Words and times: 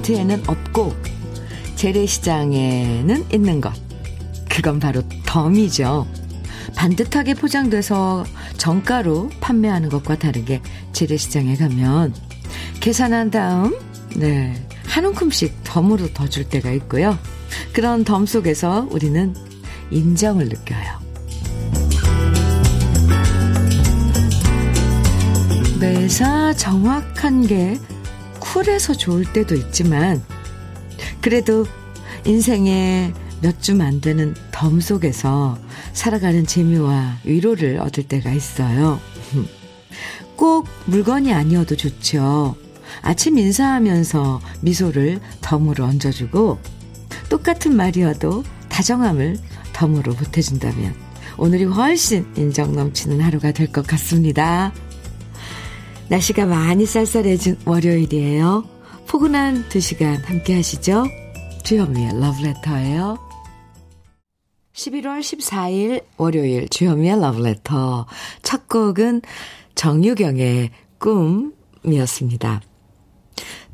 대형마트에는 0.00 0.42
없고 0.46 0.94
재래시장에는 1.76 3.26
있는 3.32 3.60
것. 3.60 3.72
그건 4.48 4.78
바로 4.78 5.02
덤이죠. 5.26 6.06
반듯하게 6.76 7.34
포장돼서 7.34 8.24
정가로 8.56 9.30
판매하는 9.40 9.88
것과 9.88 10.18
다르게 10.18 10.60
재래시장에 10.92 11.56
가면 11.56 12.14
계산한 12.80 13.30
다음 13.30 13.76
네, 14.16 14.54
한 14.86 15.04
움큼씩 15.04 15.62
덤으로 15.64 16.12
더 16.12 16.26
줄 16.28 16.48
때가 16.48 16.70
있고요. 16.72 17.18
그런 17.72 18.04
덤 18.04 18.26
속에서 18.26 18.86
우리는 18.90 19.34
인정을 19.90 20.48
느껴요. 20.48 21.00
매사 25.80 26.52
정확한 26.54 27.46
게 27.46 27.78
쿨해서 28.60 28.94
좋을 28.94 29.24
때도 29.32 29.54
있지만 29.54 30.22
그래도 31.20 31.66
인생에 32.26 33.12
몇줌안 33.40 34.02
되는 34.02 34.34
덤 34.50 34.80
속에서 34.80 35.58
살아가는 35.94 36.46
재미와 36.46 37.18
위로를 37.24 37.78
얻을 37.80 38.04
때가 38.04 38.30
있어요. 38.32 39.00
꼭 40.36 40.68
물건이 40.86 41.32
아니어도 41.32 41.76
좋죠. 41.76 42.54
아침 43.02 43.38
인사하면서 43.38 44.40
미소를 44.60 45.20
덤으로 45.40 45.84
얹어주고 45.84 46.58
똑같은 47.30 47.74
말이어도 47.74 48.44
다정함을 48.68 49.38
덤으로 49.72 50.12
보태준다면 50.14 50.94
오늘이 51.38 51.64
훨씬 51.64 52.30
인정 52.36 52.74
넘치는 52.74 53.20
하루가 53.20 53.52
될 53.52 53.72
것 53.72 53.86
같습니다. 53.86 54.72
날씨가 56.10 56.44
많이 56.44 56.86
쌀쌀해진 56.86 57.56
월요일이에요. 57.64 58.64
포근한 59.06 59.68
두 59.68 59.78
시간 59.78 60.16
함께 60.16 60.56
하시죠. 60.56 61.04
주현미의 61.62 62.20
러브레터예요. 62.20 63.16
11월 64.72 65.20
14일 65.20 66.02
월요일 66.16 66.68
주현미의 66.68 67.20
러브레터 67.20 68.06
첫 68.42 68.68
곡은 68.68 69.22
정유경의 69.76 70.70
꿈이었습니다. 70.98 72.60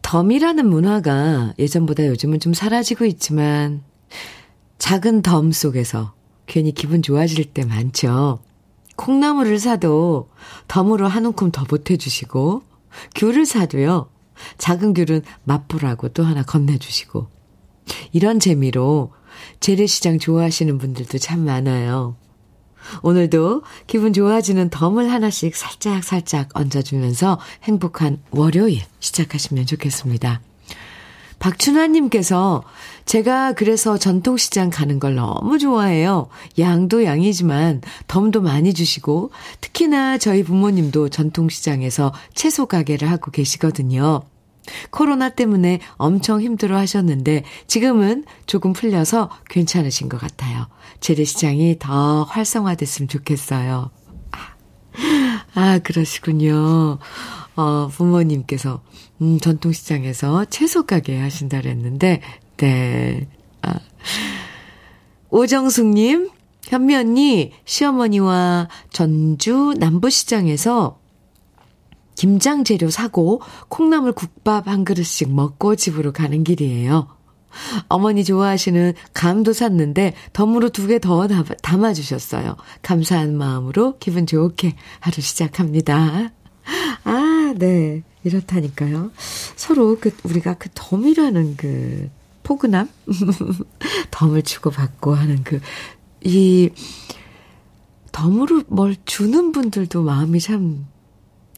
덤이라는 0.03 0.69
문화가 0.69 1.55
예전보다 1.59 2.07
요즘은 2.07 2.41
좀 2.41 2.53
사라지고 2.53 3.07
있지만 3.07 3.83
작은 4.77 5.23
덤 5.23 5.53
속에서 5.53 6.13
괜히 6.45 6.73
기분 6.73 7.01
좋아질 7.01 7.47
때 7.55 7.65
많죠. 7.65 8.41
콩나물을 8.97 9.59
사도 9.59 10.29
덤으로 10.69 11.07
한 11.07 11.25
움큼 11.25 11.51
더 11.51 11.65
보태주시고, 11.65 12.63
귤을 13.15 13.47
사도요, 13.47 14.11
작은 14.59 14.95
귤은 14.95 15.23
맛보라고 15.45 16.09
또 16.09 16.25
하나 16.25 16.43
건네주시고, 16.43 17.29
이런 18.13 18.41
재미로 18.41 19.13
재래시장 19.61 20.19
좋아하시는 20.19 20.79
분들도 20.79 21.19
참 21.19 21.41
많아요. 21.45 22.17
오늘도 23.03 23.63
기분 23.87 24.13
좋아지는 24.13 24.71
덤을 24.71 25.11
하나씩 25.11 25.57
살짝살짝 25.57 26.05
살짝 26.05 26.49
얹어주면서 26.55 27.41
행복한 27.65 28.23
월요일 28.31 28.83
시작하시면 29.01 29.67
좋겠습니다. 29.67 30.41
박춘환님께서 31.39 32.65
제가 33.07 33.53
그래서 33.53 33.97
전통시장 33.97 34.69
가는 34.71 34.99
걸 34.99 35.15
너무 35.15 35.59
좋아해요. 35.59 36.29
양도 36.59 37.05
양이지만 37.05 37.81
덤도 38.09 38.43
많이 38.43 38.75
주시고 38.75 39.31
특히나 39.61 40.19
저희 40.19 40.43
부모님도 40.43 41.09
전통시장에서 41.09 42.13
채소 42.35 42.67
가게를 42.67 43.11
하고 43.11 43.31
계시거든요. 43.31 44.23
코로나 44.91 45.29
때문에 45.29 45.79
엄청 45.93 46.43
힘들어 46.43 46.77
하셨는데 46.77 47.45
지금은 47.69 48.25
조금 48.47 48.73
풀려서 48.73 49.31
괜찮으신 49.49 50.09
것 50.09 50.21
같아요. 50.21 50.67
재래시장이 50.99 51.77
더 51.79 52.25
활성화됐으면 52.25 53.09
좋겠어요. 53.09 53.91
아, 55.55 55.79
그러시군요. 55.79 56.99
어, 57.55 57.89
부모님께서, 57.89 58.83
음, 59.23 59.39
전통시장에서 59.39 60.47
채소 60.47 60.85
가게 60.85 61.19
하신다 61.19 61.61
그랬는데, 61.61 62.21
네. 62.59 63.29
아. 63.63 63.75
오정숙님, 65.31 66.31
현미 66.65 66.95
언니, 66.95 67.53
시어머니와 67.65 68.69
전주 68.91 69.75
남부시장에서 69.79 70.99
김장 72.15 72.65
재료 72.65 72.89
사고 72.91 73.43
콩나물 73.69 74.13
국밥 74.13 74.69
한 74.69 74.85
그릇씩 74.85 75.31
먹고 75.33 75.77
집으로 75.77 76.13
가는 76.13 76.45
길이에요. 76.45 77.09
어머니 77.89 78.25
좋아하시는 78.25 78.95
감도 79.15 79.53
샀는데 79.53 80.15
덤으로 80.33 80.71
두 80.71 80.87
개 80.89 80.99
더 80.99 81.27
담아주셨어요. 81.63 82.57
감사한 82.83 83.37
마음으로 83.37 83.99
기분 83.99 84.27
좋게 84.27 84.75
하루 85.01 85.21
시작합니다. 85.21 86.33
아, 87.05 87.55
네. 87.57 88.03
이렇다니까요. 88.25 89.11
서로 89.57 89.99
그, 90.01 90.11
우리가 90.25 90.55
그 90.55 90.69
덤이라는 90.75 91.57
그 91.57 92.11
포근함? 92.47 92.89
덤을 94.13 94.43
주고받고 94.43 95.15
하는 95.15 95.43
그, 95.43 95.61
이, 96.23 96.71
덤으로 98.13 98.63
뭘 98.69 98.95
주는 99.05 99.51
분들도 99.51 100.05
마음이 100.05 100.39
참 100.39 100.87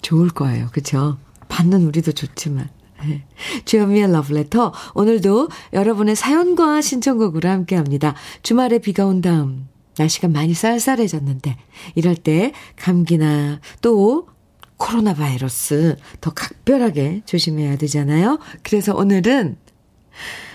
좋을 0.00 0.30
거예요. 0.30 0.68
그쵸? 0.72 1.18
받는 1.50 1.84
우리도 1.84 2.12
좋지만. 2.12 2.70
네. 3.06 3.26
주현미의 3.66 4.10
러브레터. 4.12 4.72
오늘도 4.94 5.50
여러분의 5.74 6.16
사연과 6.16 6.80
신청곡으로 6.80 7.50
함께 7.50 7.76
합니다. 7.76 8.14
주말에 8.42 8.78
비가 8.78 9.04
온 9.04 9.20
다음, 9.20 9.68
날씨가 9.98 10.28
많이 10.28 10.54
쌀쌀해졌는데, 10.54 11.54
이럴 11.96 12.16
때 12.16 12.52
감기나 12.76 13.60
또 13.82 14.26
코로나 14.78 15.12
바이러스 15.12 15.96
더 16.22 16.32
각별하게 16.32 17.22
조심해야 17.26 17.76
되잖아요. 17.76 18.38
그래서 18.62 18.96
오늘은 18.96 19.58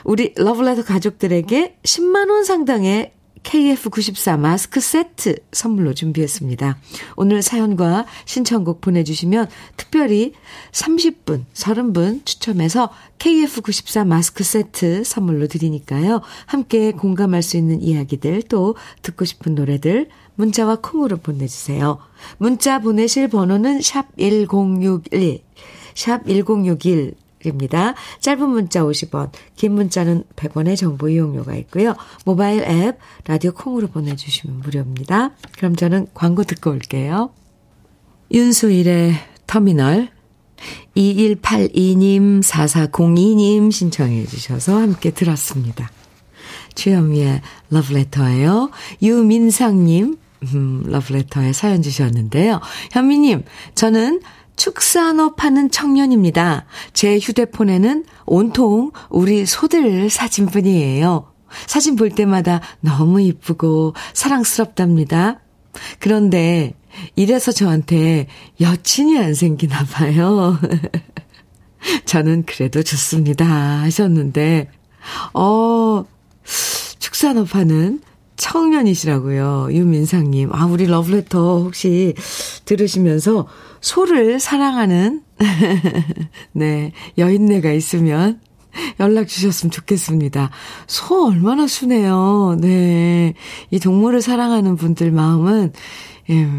우리 0.03 0.33
러브레터 0.35 0.83
가족들에게 0.83 1.77
10만원 1.83 2.43
상당의 2.43 3.13
KF94 3.43 4.39
마스크 4.39 4.79
세트 4.79 5.35
선물로 5.51 5.93
준비했습니다. 5.93 6.77
오늘 7.15 7.41
사연과 7.41 8.05
신청곡 8.25 8.81
보내주시면 8.81 9.47
특별히 9.77 10.33
30분, 10.71 11.43
30분 11.53 12.25
추첨해서 12.25 12.89
KF94 13.19 14.07
마스크 14.07 14.43
세트 14.43 15.03
선물로 15.03 15.47
드리니까요. 15.47 16.21
함께 16.45 16.91
공감할 16.91 17.43
수 17.43 17.57
있는 17.57 17.81
이야기들 17.81 18.43
또 18.43 18.75
듣고 19.01 19.25
싶은 19.25 19.55
노래들 19.55 20.07
문자와 20.35 20.77
콩으로 20.77 21.17
보내주세요. 21.17 21.99
문자 22.37 22.79
보내실 22.79 23.27
번호는 23.27 23.81
샵 23.81 24.07
1061, 24.17 25.41
샵 25.93 26.25
1061, 26.25 27.15
입니다. 27.49 27.93
짧은 28.19 28.49
문자 28.49 28.81
50원, 28.81 29.31
긴 29.55 29.73
문자는 29.73 30.23
100원의 30.35 30.77
정보 30.77 31.09
이용료가 31.09 31.55
있고요. 31.55 31.95
모바일 32.25 32.63
앱, 32.63 32.97
라디오 33.25 33.51
콩으로 33.51 33.87
보내주시면 33.87 34.59
무료입니다. 34.61 35.31
그럼 35.57 35.75
저는 35.75 36.07
광고 36.13 36.43
듣고 36.43 36.71
올게요. 36.71 37.31
윤수일의 38.31 39.13
터미널 39.47 40.09
2182님, 40.95 42.41
4402님 42.41 43.71
신청해 43.71 44.25
주셔서 44.25 44.77
함께 44.77 45.11
들었습니다. 45.11 45.91
주현미의 46.75 47.41
러브레터예요. 47.69 48.71
유민상님, 49.01 50.17
음, 50.53 50.83
러브레터에 50.85 51.53
사연 51.53 51.81
주셨는데요. 51.81 52.59
현미님, 52.91 53.43
저는 53.75 54.21
축산업 54.55 55.43
하는 55.43 55.71
청년입니다. 55.71 56.65
제 56.93 57.17
휴대폰에는 57.17 58.05
온통 58.25 58.91
우리 59.09 59.45
소들 59.45 60.09
사진뿐이에요. 60.09 61.31
사진 61.67 61.95
볼 61.95 62.09
때마다 62.09 62.61
너무 62.79 63.21
이쁘고 63.21 63.93
사랑스럽답니다. 64.13 65.39
그런데 65.99 66.73
이래서 67.15 67.51
저한테 67.51 68.27
여친이 68.61 69.17
안 69.17 69.33
생기나 69.33 69.83
봐요. 69.85 70.59
저는 72.05 72.43
그래도 72.45 72.81
좋습니다. 72.83 73.45
하셨는데, 73.81 74.69
어, 75.33 76.05
축산업 76.99 77.55
하는 77.55 77.99
청년이시라고요. 78.37 79.69
유민상님. 79.71 80.53
아, 80.53 80.65
우리 80.65 80.85
러브레터 80.85 81.59
혹시 81.59 82.13
들으시면서 82.65 83.47
소를 83.83 84.39
사랑하는, 84.39 85.21
네, 86.53 86.93
여인네가 87.17 87.73
있으면 87.73 88.39
연락 89.01 89.27
주셨으면 89.27 89.71
좋겠습니다. 89.71 90.49
소 90.87 91.27
얼마나 91.27 91.67
순해요. 91.67 92.57
네. 92.61 93.33
이 93.71 93.79
동물을 93.79 94.21
사랑하는 94.21 94.77
분들 94.77 95.11
마음은, 95.11 95.73
예, 96.29 96.49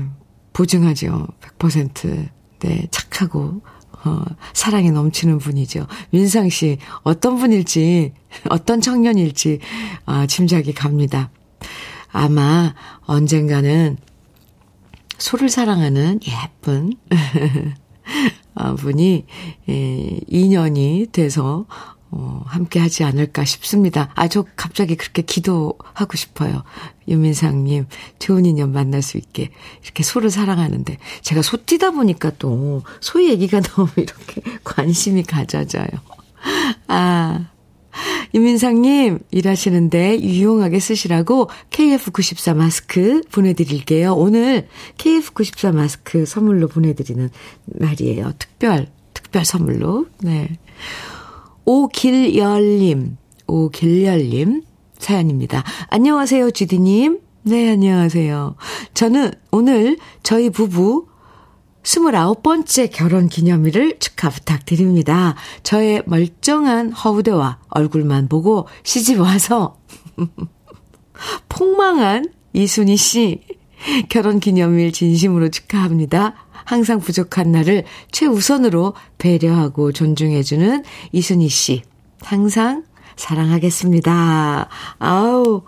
보증하죠. 0.52 1.26
100%. 1.58 2.28
네, 2.60 2.86
착하고, 2.90 3.62
어, 4.04 4.22
사랑이 4.52 4.90
넘치는 4.90 5.38
분이죠. 5.38 5.86
민상 6.10 6.50
씨, 6.50 6.76
어떤 7.04 7.38
분일지, 7.38 8.12
어떤 8.50 8.82
청년일지, 8.82 9.60
아, 10.04 10.26
짐작이 10.26 10.74
갑니다. 10.74 11.30
아마 12.12 12.74
언젠가는 13.06 13.96
소를 15.24 15.48
사랑하는 15.48 16.20
예쁜 16.28 16.92
아, 18.54 18.74
분이, 18.76 19.24
예, 19.70 20.20
인연이 20.28 21.06
돼서, 21.10 21.64
어, 22.10 22.42
함께 22.44 22.78
하지 22.78 23.04
않을까 23.04 23.46
싶습니다. 23.46 24.10
아, 24.16 24.28
저 24.28 24.44
갑자기 24.54 24.96
그렇게 24.96 25.22
기도하고 25.22 26.18
싶어요. 26.18 26.62
유민상님, 27.08 27.86
좋은 28.18 28.44
인연 28.44 28.72
만날 28.72 29.00
수 29.00 29.16
있게. 29.16 29.50
이렇게 29.82 30.02
소를 30.02 30.28
사랑하는데. 30.28 30.98
제가 31.22 31.40
소 31.40 31.56
뛰다 31.56 31.92
보니까 31.92 32.30
또, 32.38 32.82
소 33.00 33.24
얘기가 33.24 33.62
너무 33.72 33.88
이렇게 33.96 34.42
관심이 34.62 35.22
가져져요. 35.22 35.88
아, 36.86 37.46
유민상님, 38.34 39.20
일하시는데 39.30 40.20
유용하게 40.20 40.80
쓰시라고 40.80 41.48
KF94 41.70 42.56
마스크 42.56 43.22
보내드릴게요. 43.30 44.12
오늘 44.14 44.66
KF94 44.98 45.72
마스크 45.72 46.26
선물로 46.26 46.66
보내드리는 46.66 47.30
날이에요. 47.66 48.32
특별, 48.40 48.88
특별 49.14 49.44
선물로. 49.44 50.06
네. 50.20 50.58
오길열님, 51.64 53.16
오길열님 53.46 54.62
사연입니다. 54.98 55.62
안녕하세요, 55.90 56.50
주디님. 56.50 57.20
네, 57.44 57.70
안녕하세요. 57.70 58.56
저는 58.94 59.30
오늘 59.52 59.96
저희 60.24 60.50
부부 60.50 61.06
29번째 61.84 62.90
결혼 62.90 63.28
기념일을 63.28 63.98
축하 64.00 64.30
부탁드립니다. 64.30 65.36
저의 65.62 66.02
멀쩡한 66.06 66.92
허우대와 66.92 67.58
얼굴만 67.68 68.28
보고 68.28 68.66
시집 68.82 69.20
와서 69.20 69.78
폭망한 71.48 72.32
이순희 72.52 72.96
씨 72.96 73.42
결혼 74.08 74.40
기념일 74.40 74.92
진심으로 74.92 75.50
축하합니다. 75.50 76.34
항상 76.50 76.98
부족한 76.98 77.52
나를 77.52 77.84
최우선으로 78.10 78.94
배려하고 79.18 79.92
존중해주는 79.92 80.82
이순희 81.12 81.48
씨. 81.48 81.82
항상 82.22 82.84
사랑하겠습니다. 83.16 84.68
아우, 84.98 85.62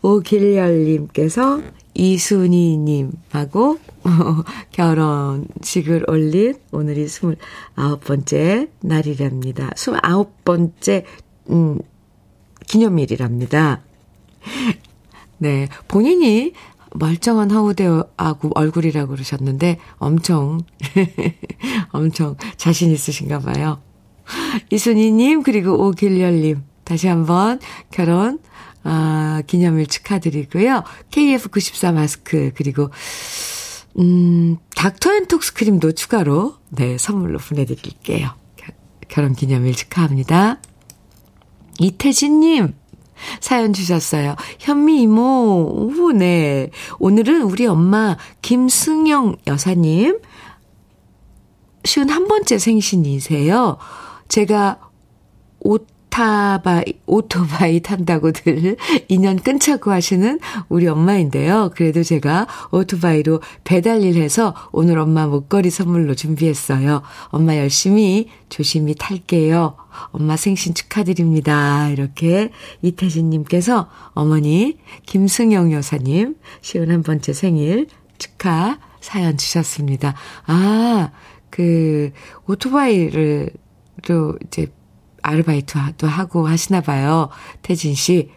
오길열님께서 0.00 1.60
이순희님하고 1.98 3.78
결혼식을 4.70 6.04
올린 6.08 6.54
오늘이 6.70 7.06
29번째 7.06 8.70
날이랍니다. 8.80 9.70
29번째, 9.70 11.04
음, 11.50 11.78
기념일이랍니다. 12.66 13.80
네, 15.38 15.68
본인이 15.88 16.52
멀쩡한 16.94 17.50
하우대하고 17.50 18.50
얼굴이라고 18.54 19.10
그러셨는데 19.10 19.78
엄청, 19.98 20.60
엄청 21.90 22.36
자신 22.56 22.92
있으신가 22.92 23.40
봐요. 23.40 23.80
이순희님, 24.70 25.42
그리고 25.42 25.86
오길열님, 25.86 26.62
다시 26.84 27.08
한번 27.08 27.60
결혼, 27.90 28.38
아, 28.84 29.42
기념일 29.46 29.86
축하드리고요. 29.86 30.84
KF94 31.10 31.92
마스크, 31.92 32.52
그리고, 32.54 32.90
음, 33.98 34.56
닥터 34.76 35.14
앤 35.14 35.26
톡스 35.26 35.54
크림도 35.54 35.92
추가로, 35.92 36.54
네, 36.70 36.96
선물로 36.98 37.38
보내드릴게요. 37.38 38.30
결혼 39.08 39.34
기념일 39.34 39.74
축하합니다. 39.74 40.60
이태진님, 41.80 42.74
사연 43.40 43.72
주셨어요. 43.72 44.36
현미 44.58 45.02
이모, 45.02 45.90
오, 45.98 46.12
네. 46.12 46.70
오늘은 46.98 47.42
우리 47.42 47.66
엄마 47.66 48.16
김승영 48.42 49.36
여사님, 49.46 50.20
쉬운 51.84 52.10
한 52.10 52.28
번째 52.28 52.58
생신이세요. 52.58 53.78
제가 54.28 54.90
옷 55.60 55.86
오타바이, 56.18 56.84
오토바이 57.06 57.80
탄다고들 57.80 58.76
2년 59.08 59.42
끊자고 59.42 59.92
하시는 59.92 60.40
우리 60.68 60.88
엄마인데요. 60.88 61.70
그래도 61.76 62.02
제가 62.02 62.48
오토바이로 62.72 63.40
배달일 63.62 64.20
해서 64.20 64.52
오늘 64.72 64.98
엄마 64.98 65.28
목걸이 65.28 65.70
선물로 65.70 66.16
준비했어요. 66.16 67.02
엄마 67.26 67.56
열심히 67.56 68.28
조심히 68.48 68.96
탈게요. 68.96 69.76
엄마 70.10 70.36
생신 70.36 70.74
축하드립니다. 70.74 71.88
이렇게 71.90 72.50
이태진님께서 72.82 73.88
어머니 74.14 74.78
김승영 75.06 75.72
여사님 75.72 76.34
시원 76.60 76.90
한 76.90 77.04
번째 77.04 77.32
생일 77.32 77.86
축하 78.18 78.80
사연 79.00 79.36
주셨습니다. 79.36 80.16
아, 80.46 81.12
그 81.48 82.10
오토바이를 82.48 83.50
또 84.04 84.36
이제 84.46 84.66
아르바이트도 85.28 86.06
하고 86.06 86.48
하시나 86.48 86.80
봐요. 86.80 87.28
태진 87.62 87.94
씨. 87.94 88.30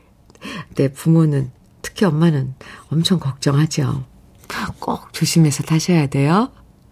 네, 0.76 0.92
부모는, 0.92 1.52
특히 1.82 2.06
엄마는 2.06 2.56
엄청 2.90 3.20
걱정하죠. 3.20 4.06
꼭 4.80 5.14
조심해서 5.14 5.64
타셔야 5.64 6.08
돼요. 6.08 6.52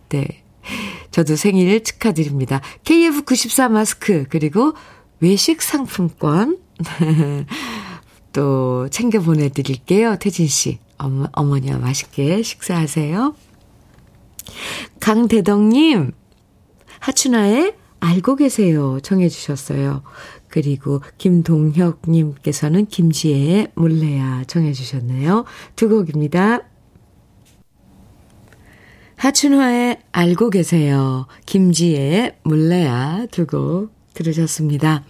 네. 0.09 0.43
저도 1.11 1.35
생일 1.35 1.83
축하드립니다. 1.83 2.61
KF94 2.83 3.69
마스크, 3.69 4.25
그리고 4.29 4.73
외식 5.19 5.61
상품권, 5.61 6.59
또 8.31 8.87
챙겨 8.89 9.19
보내드릴게요. 9.19 10.17
태진 10.17 10.47
씨. 10.47 10.79
어머, 10.97 11.27
어머니와 11.31 11.77
맛있게 11.79 12.43
식사하세요. 12.43 13.35
강대덕님, 14.99 16.11
하춘아의 16.99 17.75
알고 17.99 18.35
계세요. 18.37 18.99
청해 19.01 19.29
주셨어요. 19.29 20.03
그리고 20.47 21.01
김동혁님께서는 21.17 22.85
김지혜의 22.87 23.71
몰래야 23.75 24.43
청해 24.47 24.73
주셨네요. 24.73 25.45
두 25.75 25.89
곡입니다. 25.89 26.61
하춘화의 29.17 29.99
알고 30.11 30.49
계세요. 30.49 31.27
김지혜의 31.45 32.37
몰래야 32.43 33.25
두 33.31 33.45
곡 33.45 33.91
들으셨습니다. 34.13 35.03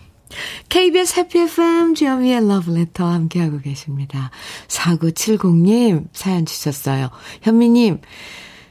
KBS 0.69 1.19
해피 1.19 1.39
FM 1.39 1.95
주현미의 1.95 2.47
러브레터 2.47 3.05
함께하고 3.05 3.59
계십니다. 3.59 4.29
4970님 4.67 6.07
사연 6.13 6.45
주셨어요. 6.45 7.09
현미님 7.41 8.01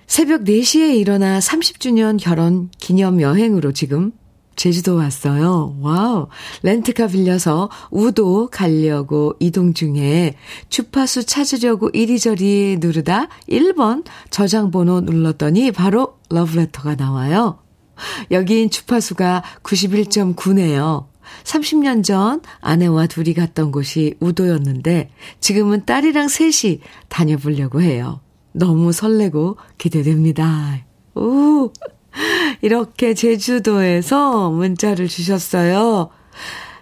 새벽 0.09 0.45
4시에 0.45 0.97
일어나 0.97 1.39
30주년 1.39 2.19
결혼 2.19 2.71
기념 2.79 3.21
여행으로 3.21 3.73
지금 3.73 4.13
제주도 4.57 4.97
왔어요. 4.97 5.77
와우. 5.81 6.29
렌트카 6.63 7.09
빌려서 7.09 7.69
우도 7.91 8.49
가려고 8.49 9.35
이동 9.39 9.75
중에 9.75 10.35
주파수 10.71 11.25
찾으려고 11.25 11.91
이리저리 11.91 12.79
누르다 12.81 13.29
1번 13.49 14.05
저장번호 14.31 15.03
눌렀더니 15.03 15.73
바로 15.73 16.19
러브레터가 16.31 16.97
나와요. 16.97 17.61
여긴 18.31 18.71
주파수가 18.71 19.45
91.9네요. 19.63 21.07
30년 21.45 22.03
전 22.03 22.41
아내와 22.61 23.09
둘이 23.09 23.35
갔던 23.35 23.71
곳이 23.71 24.15
우도였는데 24.21 25.11
지금은 25.41 25.85
딸이랑 25.85 26.29
셋이 26.29 26.81
다녀보려고 27.09 27.83
해요. 27.83 28.21
너무 28.59 28.93
설레고 28.93 29.57
기대됩니다. 29.79 30.85
오! 31.15 31.73
이렇게 32.61 33.15
제주도에서 33.15 34.51
문자를 34.51 35.09
주셨어요. 35.09 36.11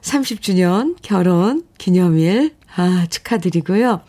30주년 0.00 0.97
결혼 1.02 1.64
기념일, 1.78 2.54
아, 2.76 3.06
축하드리고요. 3.11 4.00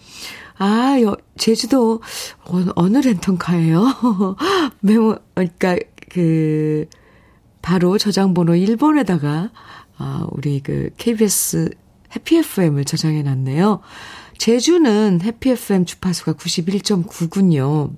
아, 0.59 0.97
여, 1.01 1.15
제주도, 1.37 2.01
어, 2.45 2.65
어느 2.75 2.97
렌턴카예요? 2.97 3.83
메모, 4.81 5.17
그러니까, 5.35 5.77
그, 6.09 6.85
바로 7.61 7.97
저장번호 7.97 8.53
1번에다가, 8.53 9.51
아, 9.97 10.27
우리 10.31 10.61
그, 10.61 10.89
KBS 10.97 11.69
해피 12.15 12.37
FM을 12.37 12.85
저장해 12.85 13.23
놨네요. 13.23 13.81
제주는 14.37 15.21
해피 15.21 15.51
FM 15.51 15.85
주파수가 15.85 16.33
91.9군요. 16.33 17.91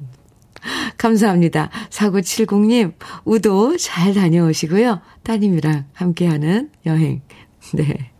감사합니다. 0.97 1.69
4970님, 1.89 2.93
우도 3.25 3.77
잘 3.77 4.13
다녀오시고요. 4.13 5.01
따님이랑 5.23 5.85
함께하는 5.93 6.69
여행. 6.85 7.21
네. 7.73 8.11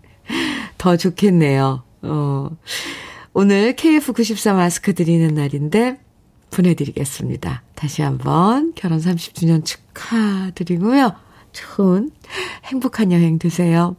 더 0.77 0.95
좋겠네요. 0.95 1.83
어, 2.03 2.49
오늘 3.33 3.73
KF94 3.73 4.55
마스크 4.55 4.93
드리는 4.93 5.33
날인데, 5.33 5.99
보내드리겠습니다. 6.51 7.63
다시 7.75 8.01
한번 8.01 8.73
결혼 8.75 8.99
30주년 8.99 9.63
축하드리고요. 9.65 11.13
좋은 11.51 12.11
행복한 12.65 13.11
여행 13.11 13.37
되세요. 13.39 13.95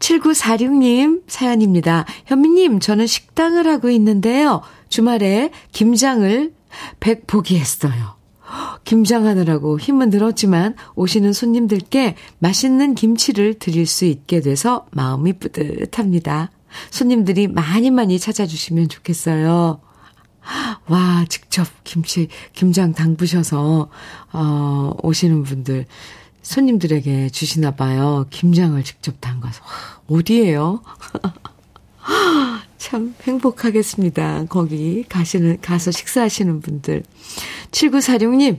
7946님 0.00 1.22
사연입니다. 1.28 2.04
현미님, 2.26 2.80
저는 2.80 3.06
식당을 3.06 3.66
하고 3.68 3.90
있는데요. 3.90 4.62
주말에 4.88 5.50
김장을 5.72 6.52
100 6.98 7.26
포기했어요. 7.26 8.20
김장하느라고 8.84 9.78
힘은 9.78 10.10
들었지만 10.10 10.74
오시는 10.96 11.32
손님들께 11.32 12.16
맛있는 12.38 12.94
김치를 12.94 13.54
드릴 13.54 13.86
수 13.86 14.04
있게 14.04 14.40
돼서 14.40 14.86
마음이 14.90 15.34
뿌듯합니다. 15.34 16.50
손님들이 16.90 17.46
많이 17.46 17.90
많이 17.90 18.18
찾아주시면 18.18 18.88
좋겠어요. 18.88 19.80
와, 20.88 21.24
직접 21.28 21.66
김치, 21.84 22.28
김장 22.54 22.92
담그셔서, 22.92 23.88
어, 24.32 24.92
오시는 25.02 25.44
분들, 25.44 25.86
손님들에게 26.42 27.30
주시나 27.30 27.72
봐요. 27.72 28.26
김장을 28.30 28.82
직접 28.84 29.20
담가서. 29.20 29.62
와, 29.62 30.16
어디에요? 30.18 30.82
참 32.78 33.14
행복하겠습니다. 33.22 34.46
거기 34.48 35.04
가시는, 35.08 35.60
가서 35.60 35.90
식사하시는 35.90 36.60
분들. 36.60 37.02
7946님, 37.70 38.58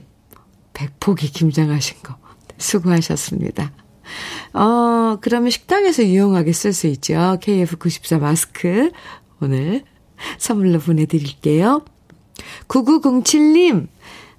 백포기 0.72 1.30
김장하신 1.32 1.98
거. 2.02 2.16
수고하셨습니다. 2.58 3.72
어, 4.54 5.18
그러면 5.20 5.50
식당에서 5.50 6.04
유용하게 6.04 6.52
쓸 6.52 6.72
수 6.72 6.86
있죠. 6.88 7.14
KF94 7.14 8.20
마스크. 8.20 8.90
오늘 9.40 9.82
선물로 10.38 10.78
보내드릴게요. 10.78 11.84
9907님, 12.68 13.88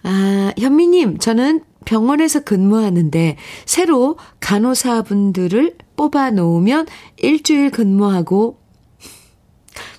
아, 0.03 0.53
현미님, 0.57 1.17
저는 1.19 1.61
병원에서 1.85 2.41
근무하는데 2.41 3.37
새로 3.65 4.17
간호사분들을 4.39 5.77
뽑아 5.95 6.31
놓으면 6.31 6.87
일주일 7.17 7.71
근무하고 7.71 8.59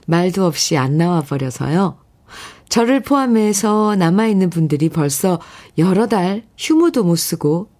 말도 0.06 0.44
없이 0.44 0.76
안 0.76 0.96
나와 0.96 1.20
버려서요. 1.20 1.98
저를 2.68 3.00
포함해서 3.00 3.96
남아있는 3.96 4.50
분들이 4.50 4.88
벌써 4.88 5.40
여러 5.78 6.06
달 6.06 6.44
휴무도 6.58 7.04
못 7.04 7.16
쓰고 7.16 7.70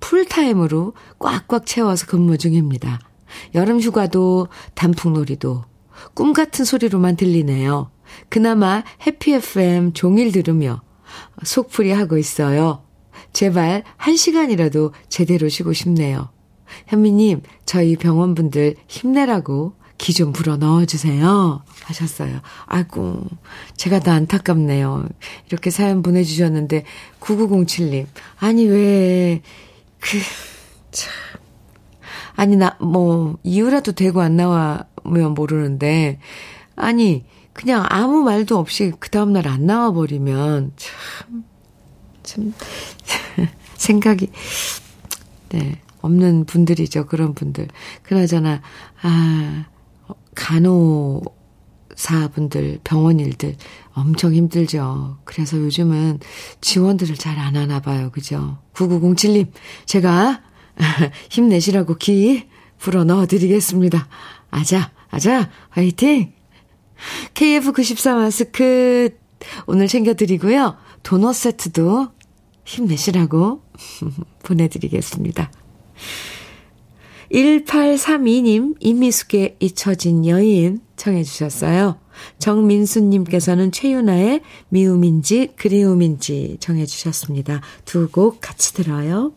풀타임으로 0.00 0.92
꽉꽉 1.18 1.64
채워서 1.64 2.06
근무 2.06 2.36
중입니다. 2.36 3.00
여름 3.54 3.80
휴가도 3.80 4.48
단풍놀이도 4.74 5.64
꿈 6.12 6.32
같은 6.32 6.64
소리로만 6.64 7.16
들리네요. 7.16 7.90
그나마 8.28 8.82
해피 9.06 9.32
FM 9.32 9.92
종일 9.94 10.30
들으며 10.30 10.82
속풀이 11.42 11.90
하고 11.92 12.18
있어요. 12.18 12.84
제발 13.34 13.82
한 13.98 14.16
시간이라도 14.16 14.94
제대로 15.10 15.50
쉬고 15.50 15.74
싶네요. 15.74 16.30
현미님, 16.86 17.42
저희 17.66 17.96
병원분들 17.96 18.76
힘내라고 18.88 19.74
기 19.98 20.12
좀 20.12 20.32
불어 20.32 20.56
넣어주세요. 20.56 21.62
하셨어요. 21.84 22.40
아이고, 22.66 23.24
제가 23.76 24.00
다 24.00 24.12
안타깝네요. 24.12 25.08
이렇게 25.48 25.70
사연 25.70 26.02
보내주셨는데, 26.02 26.84
9907님. 27.20 28.06
아니, 28.38 28.66
왜, 28.66 29.40
그, 30.00 30.18
참. 30.90 31.12
아니, 32.36 32.56
나, 32.56 32.76
뭐, 32.80 33.38
이유라도 33.44 33.92
되고 33.92 34.20
안 34.20 34.36
나와면 34.36 35.34
모르는데, 35.34 36.18
아니, 36.76 37.24
그냥 37.52 37.86
아무 37.88 38.22
말도 38.22 38.58
없이 38.58 38.92
그 38.98 39.10
다음날 39.10 39.46
안 39.48 39.64
나와버리면, 39.64 40.72
참, 40.76 41.44
참, 42.24 42.52
생각이, 43.76 44.30
네, 45.50 45.80
없는 46.00 46.44
분들이죠. 46.46 47.06
그런 47.06 47.34
분들. 47.34 47.68
그나저나, 48.02 48.60
아, 49.02 49.66
간호사분들, 51.94 52.80
병원 52.84 53.20
일들 53.20 53.56
엄청 53.94 54.34
힘들죠. 54.34 55.18
그래서 55.24 55.56
요즘은 55.58 56.18
지원들을 56.60 57.14
잘 57.16 57.38
안 57.38 57.56
하나 57.56 57.80
봐요. 57.80 58.10
그죠? 58.10 58.58
9907님, 58.74 59.48
제가 59.86 60.42
힘내시라고 61.30 61.96
기 61.96 62.48
불어 62.78 63.04
넣어 63.04 63.26
드리겠습니다. 63.26 64.08
아자, 64.50 64.90
아자, 65.10 65.50
화이팅! 65.70 66.32
KF94 67.34 68.14
마스크 68.16 69.16
오늘 69.66 69.86
챙겨드리고요. 69.88 70.76
도넛 71.02 71.34
세트도 71.34 72.08
힘내시라고 72.64 73.62
보내드리겠습니다. 74.42 75.50
1832님, 77.32 78.76
임미숙의 78.80 79.56
잊혀진 79.60 80.26
여인 80.26 80.80
청해 80.96 81.24
주셨어요. 81.24 81.98
정민수님께서는 82.38 83.72
최윤아의 83.72 84.40
미움인지 84.68 85.52
그리움인지 85.56 86.58
정해주셨습니다. 86.60 87.60
두 87.84 88.08
곡 88.12 88.40
같이 88.40 88.72
들어요. 88.74 89.32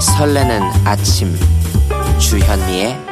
설레는 0.00 0.60
아침 0.84 1.28
주현미의 2.18 3.11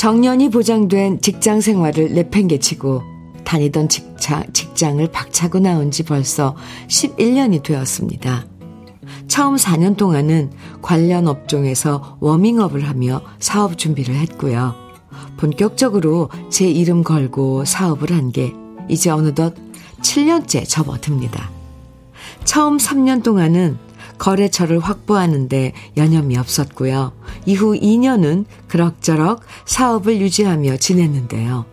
정년이 0.00 0.48
보장된 0.48 1.20
직장 1.20 1.60
생활을 1.60 2.14
내팽개치고 2.14 3.02
다니던 3.44 3.90
직장, 3.90 4.50
직장을 4.50 5.06
박차고 5.12 5.58
나온 5.58 5.90
지 5.90 6.04
벌써 6.04 6.56
11년이 6.88 7.62
되었습니다. 7.62 8.46
처음 9.28 9.56
4년 9.56 9.98
동안은 9.98 10.52
관련 10.80 11.28
업종에서 11.28 12.16
워밍업을 12.20 12.88
하며 12.88 13.20
사업 13.40 13.76
준비를 13.76 14.14
했고요. 14.14 14.74
본격적으로 15.36 16.30
제 16.48 16.66
이름 16.66 17.04
걸고 17.04 17.66
사업을 17.66 18.10
한 18.10 18.30
게 18.32 18.54
이제 18.88 19.10
어느덧 19.10 19.54
7년째 20.00 20.66
접어듭니다. 20.66 21.50
처음 22.44 22.78
3년 22.78 23.22
동안은 23.22 23.76
거래처를 24.20 24.78
확보하는데 24.78 25.72
여념이 25.96 26.36
없었고요. 26.36 27.12
이후 27.46 27.74
2년은 27.74 28.44
그럭저럭 28.68 29.40
사업을 29.64 30.20
유지하며 30.20 30.76
지냈는데요. 30.76 31.64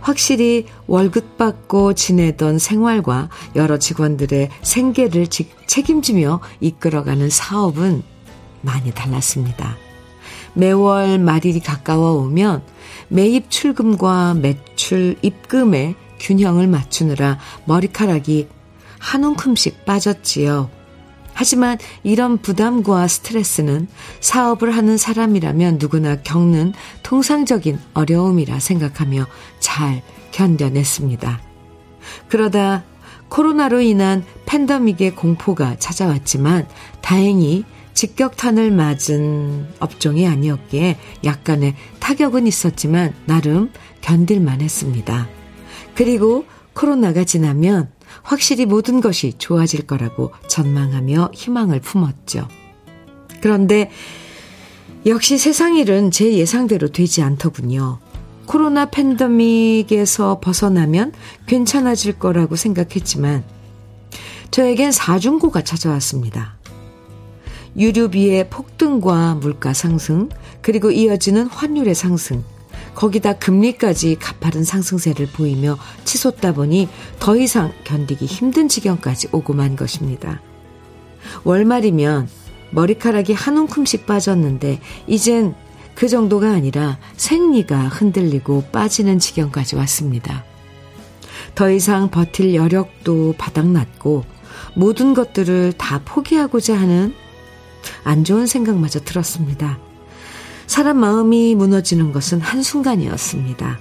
확실히 0.00 0.66
월급 0.86 1.36
받고 1.36 1.94
지내던 1.94 2.60
생활과 2.60 3.28
여러 3.56 3.78
직원들의 3.78 4.48
생계를 4.62 5.26
책임지며 5.66 6.40
이끌어가는 6.60 7.28
사업은 7.28 8.02
많이 8.60 8.92
달랐습니다. 8.92 9.76
매월 10.54 11.18
말일이 11.18 11.58
가까워 11.58 12.22
오면 12.22 12.62
매입 13.08 13.50
출금과 13.50 14.34
매출 14.34 15.16
입금의 15.20 15.96
균형을 16.20 16.68
맞추느라 16.68 17.38
머리카락이 17.64 18.46
한 19.00 19.24
움큼씩 19.24 19.84
빠졌지요. 19.84 20.81
하지만 21.42 21.76
이런 22.04 22.38
부담과 22.38 23.08
스트레스는 23.08 23.88
사업을 24.20 24.76
하는 24.76 24.96
사람이라면 24.96 25.78
누구나 25.80 26.22
겪는 26.22 26.72
통상적인 27.02 27.80
어려움이라 27.94 28.60
생각하며 28.60 29.26
잘 29.58 30.02
견뎌냈습니다. 30.30 31.40
그러다 32.28 32.84
코로나로 33.28 33.80
인한 33.80 34.24
팬데믹의 34.46 35.16
공포가 35.16 35.76
찾아왔지만 35.80 36.68
다행히 37.00 37.64
직격탄을 37.92 38.70
맞은 38.70 39.66
업종이 39.80 40.28
아니었기에 40.28 40.96
약간의 41.24 41.74
타격은 41.98 42.46
있었지만 42.46 43.14
나름 43.26 43.72
견딜만 44.00 44.60
했습니다. 44.60 45.26
그리고 45.96 46.44
코로나가 46.72 47.24
지나면 47.24 47.90
확실히 48.22 48.66
모든 48.66 49.00
것이 49.00 49.34
좋아질 49.38 49.86
거라고 49.86 50.32
전망하며 50.48 51.30
희망을 51.34 51.80
품었죠. 51.80 52.48
그런데 53.40 53.90
역시 55.06 55.38
세상 55.38 55.76
일은 55.76 56.10
제 56.10 56.32
예상대로 56.32 56.88
되지 56.88 57.22
않더군요. 57.22 57.98
코로나 58.46 58.86
팬데믹에서 58.86 60.40
벗어나면 60.40 61.12
괜찮아질 61.46 62.18
거라고 62.18 62.56
생각했지만 62.56 63.44
저에겐 64.50 64.92
사중고가 64.92 65.62
찾아왔습니다. 65.62 66.56
유류비의 67.76 68.50
폭등과 68.50 69.36
물가 69.36 69.72
상승, 69.72 70.28
그리고 70.60 70.90
이어지는 70.90 71.46
환율의 71.46 71.94
상승, 71.94 72.44
거기다 72.94 73.34
금리까지 73.34 74.16
가파른 74.20 74.64
상승세를 74.64 75.26
보이며 75.28 75.78
치솟다 76.04 76.52
보니 76.52 76.88
더 77.18 77.36
이상 77.36 77.72
견디기 77.84 78.26
힘든 78.26 78.68
지경까지 78.68 79.28
오고 79.32 79.54
만 79.54 79.76
것입니다. 79.76 80.40
월말이면 81.44 82.28
머리카락이 82.70 83.32
한 83.32 83.56
움큼씩 83.56 84.06
빠졌는데 84.06 84.80
이젠 85.06 85.54
그 85.94 86.08
정도가 86.08 86.50
아니라 86.50 86.98
생리가 87.16 87.88
흔들리고 87.88 88.64
빠지는 88.72 89.18
지경까지 89.18 89.76
왔습니다. 89.76 90.44
더 91.54 91.70
이상 91.70 92.10
버틸 92.10 92.54
여력도 92.54 93.34
바닥났고 93.36 94.24
모든 94.74 95.12
것들을 95.12 95.74
다 95.74 96.00
포기하고자 96.04 96.78
하는 96.78 97.14
안 98.04 98.24
좋은 98.24 98.46
생각마저 98.46 99.00
들었습니다. 99.00 99.78
사람 100.72 100.96
마음이 100.96 101.54
무너지는 101.54 102.12
것은 102.12 102.40
한순간이었습니다. 102.40 103.78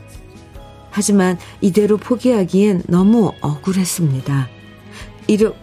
하지만 0.90 1.40
이대로 1.62 1.96
포기하기엔 1.96 2.84
너무 2.90 3.32
억울했습니다. 3.40 4.50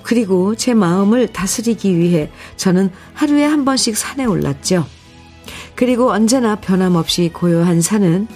그리고 0.03 0.55
제 0.55 0.73
마음을 0.73 1.31
다스리기 1.31 1.99
위해 1.99 2.31
저는 2.57 2.89
하루에 3.13 3.45
한 3.45 3.67
번씩 3.67 3.95
산에 3.95 4.25
올랐죠. 4.25 4.87
그리고 5.75 6.11
언제나 6.11 6.55
변함없이 6.55 7.31
고요한 7.35 7.83
산은 7.83 8.27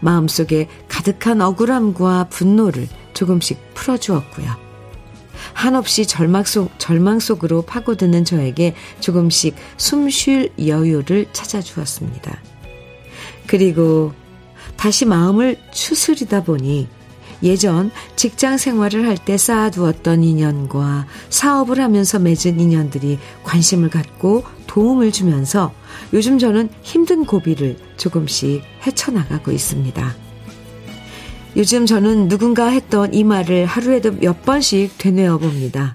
마음속에 0.00 0.68
가득한 0.88 1.42
억울함과 1.42 2.28
분노를 2.30 2.88
조금씩 3.12 3.74
풀어주었고요. 3.74 4.63
한없이 5.54 6.06
절망 6.06 6.44
속, 6.44 6.70
절망 6.78 7.20
속으로 7.20 7.62
파고드는 7.62 8.24
저에게 8.24 8.74
조금씩 9.00 9.54
숨 9.78 10.10
쉴 10.10 10.50
여유를 10.58 11.26
찾아주었습니다. 11.32 12.36
그리고 13.46 14.12
다시 14.76 15.06
마음을 15.06 15.56
추스리다 15.72 16.44
보니 16.44 16.88
예전 17.42 17.90
직장 18.16 18.56
생활을 18.56 19.06
할 19.06 19.16
때 19.16 19.36
쌓아두었던 19.36 20.22
인연과 20.22 21.06
사업을 21.30 21.80
하면서 21.80 22.18
맺은 22.18 22.58
인연들이 22.60 23.18
관심을 23.42 23.90
갖고 23.90 24.44
도움을 24.66 25.12
주면서 25.12 25.72
요즘 26.12 26.38
저는 26.38 26.68
힘든 26.82 27.24
고비를 27.24 27.76
조금씩 27.96 28.62
헤쳐나가고 28.86 29.50
있습니다. 29.52 30.23
요즘 31.56 31.86
저는 31.86 32.28
누군가 32.28 32.66
했던 32.66 33.14
이 33.14 33.22
말을 33.22 33.66
하루에도 33.66 34.10
몇 34.12 34.42
번씩 34.42 34.98
되뇌어 34.98 35.38
봅니다. 35.38 35.94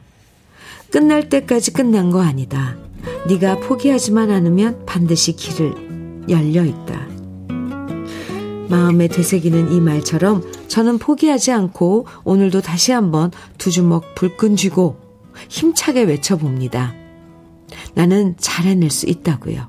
끝날 0.89 1.27
때까지 1.27 1.73
끝난 1.73 2.11
거 2.11 2.21
아니다. 2.21 2.77
네가 3.27 3.59
포기하지만 3.59 4.31
않으면 4.31 4.85
반드시 4.85 5.33
길을 5.33 6.27
열려 6.29 6.63
있다. 6.63 7.07
마음에 8.69 9.07
되새기는 9.07 9.73
이 9.73 9.81
말처럼 9.81 10.43
저는 10.67 10.97
포기하지 10.97 11.51
않고 11.51 12.07
오늘도 12.23 12.61
다시 12.61 12.93
한번 12.93 13.31
두 13.57 13.69
주먹 13.69 14.15
불끈 14.15 14.55
쥐고 14.55 14.97
힘차게 15.49 16.03
외쳐봅니다. 16.03 16.95
나는 17.95 18.35
잘 18.37 18.65
해낼 18.65 18.91
수 18.91 19.07
있다고요. 19.07 19.67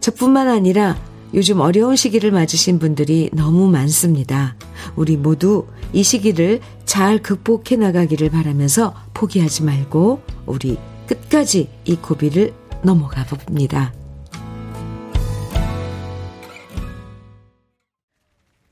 저뿐만 0.00 0.48
아니라 0.48 0.98
요즘 1.34 1.60
어려운 1.60 1.96
시기를 1.96 2.30
맞으신 2.30 2.78
분들이 2.78 3.30
너무 3.32 3.68
많습니다. 3.70 4.56
우리 4.96 5.16
모두 5.16 5.66
이 5.92 6.02
시기를 6.02 6.60
잘 6.84 7.22
극복해 7.22 7.76
나가기를 7.76 8.30
바라면서 8.30 8.94
포기하지 9.14 9.62
말고 9.64 10.20
우리 10.46 10.78
끝까지 11.06 11.68
이 11.84 11.96
고비를 11.96 12.52
넘어가 12.82 13.24
봅니다. 13.24 13.92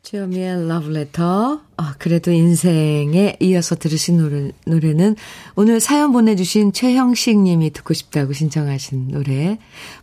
주여미의 0.03 0.67
러브레터. 0.67 1.61
아, 1.77 1.95
그래도 1.99 2.33
인생에 2.33 3.37
이어서 3.39 3.77
들으신 3.77 4.17
노래, 4.19 4.51
노래는 4.67 5.15
오늘 5.55 5.79
사연 5.79 6.11
보내주신 6.11 6.73
최형식 6.73 7.39
님이 7.39 7.71
듣고 7.71 7.95
싶다고 7.95 8.33
신청하신 8.33 9.09
노래. 9.13 9.59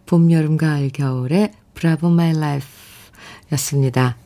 봄, 0.05 0.31
여름, 0.31 0.55
가을, 0.55 0.91
겨울의 0.91 1.51
Bravo 1.77 2.09
My 2.09 2.33
Life 2.33 2.65
였습니다. 3.51 4.17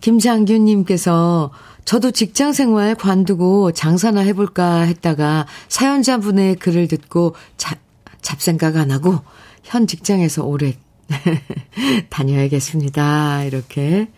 김장균님께서 0.00 1.50
저도 1.86 2.10
직장 2.10 2.52
생활 2.52 2.94
관두고 2.94 3.72
장사나 3.72 4.20
해볼까 4.20 4.82
했다가 4.82 5.46
사연자분의 5.68 6.56
글을 6.56 6.88
듣고 6.88 7.34
잡, 7.56 7.78
잡생각 8.20 8.76
안 8.76 8.90
하고 8.90 9.20
현 9.62 9.86
직장에서 9.86 10.44
오래 10.44 10.74
다녀야겠습니다. 12.10 13.44
이렇게 13.44 14.08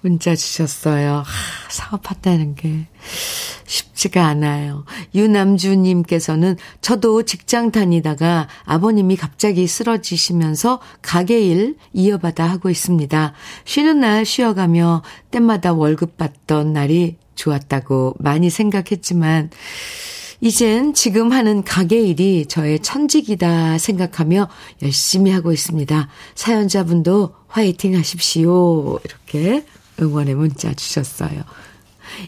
문자 0.00 0.34
주셨어요. 0.34 1.18
하, 1.18 1.24
사업한다는 1.70 2.54
게 2.54 2.86
쉽지가 3.66 4.26
않아요. 4.26 4.84
유남주님께서는 5.14 6.56
저도 6.80 7.22
직장 7.22 7.70
다니다가 7.70 8.48
아버님이 8.64 9.16
갑자기 9.16 9.66
쓰러지시면서 9.66 10.80
가게 11.00 11.40
일 11.40 11.76
이어받아 11.92 12.44
하고 12.44 12.70
있습니다. 12.70 13.32
쉬는 13.64 14.00
날 14.00 14.24
쉬어가며 14.24 15.02
때마다 15.30 15.72
월급 15.72 16.16
받던 16.16 16.72
날이 16.72 17.16
좋았다고 17.34 18.16
많이 18.18 18.50
생각했지만, 18.50 19.50
이젠 20.44 20.92
지금 20.92 21.30
하는 21.30 21.62
가게 21.62 22.00
일이 22.00 22.46
저의 22.46 22.80
천직이다 22.80 23.78
생각하며 23.78 24.48
열심히 24.82 25.30
하고 25.30 25.52
있습니다. 25.52 26.08
사연자분도 26.34 27.32
화이팅 27.46 27.96
하십시오. 27.96 28.98
이렇게 29.04 29.64
응원의 30.00 30.34
문자 30.34 30.74
주셨어요. 30.74 31.44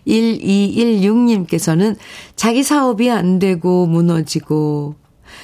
1216님께서는 0.07 1.96
자기 2.37 2.62
사업이 2.62 3.11
안 3.11 3.40
되고 3.40 3.88
무너지고 3.88 4.94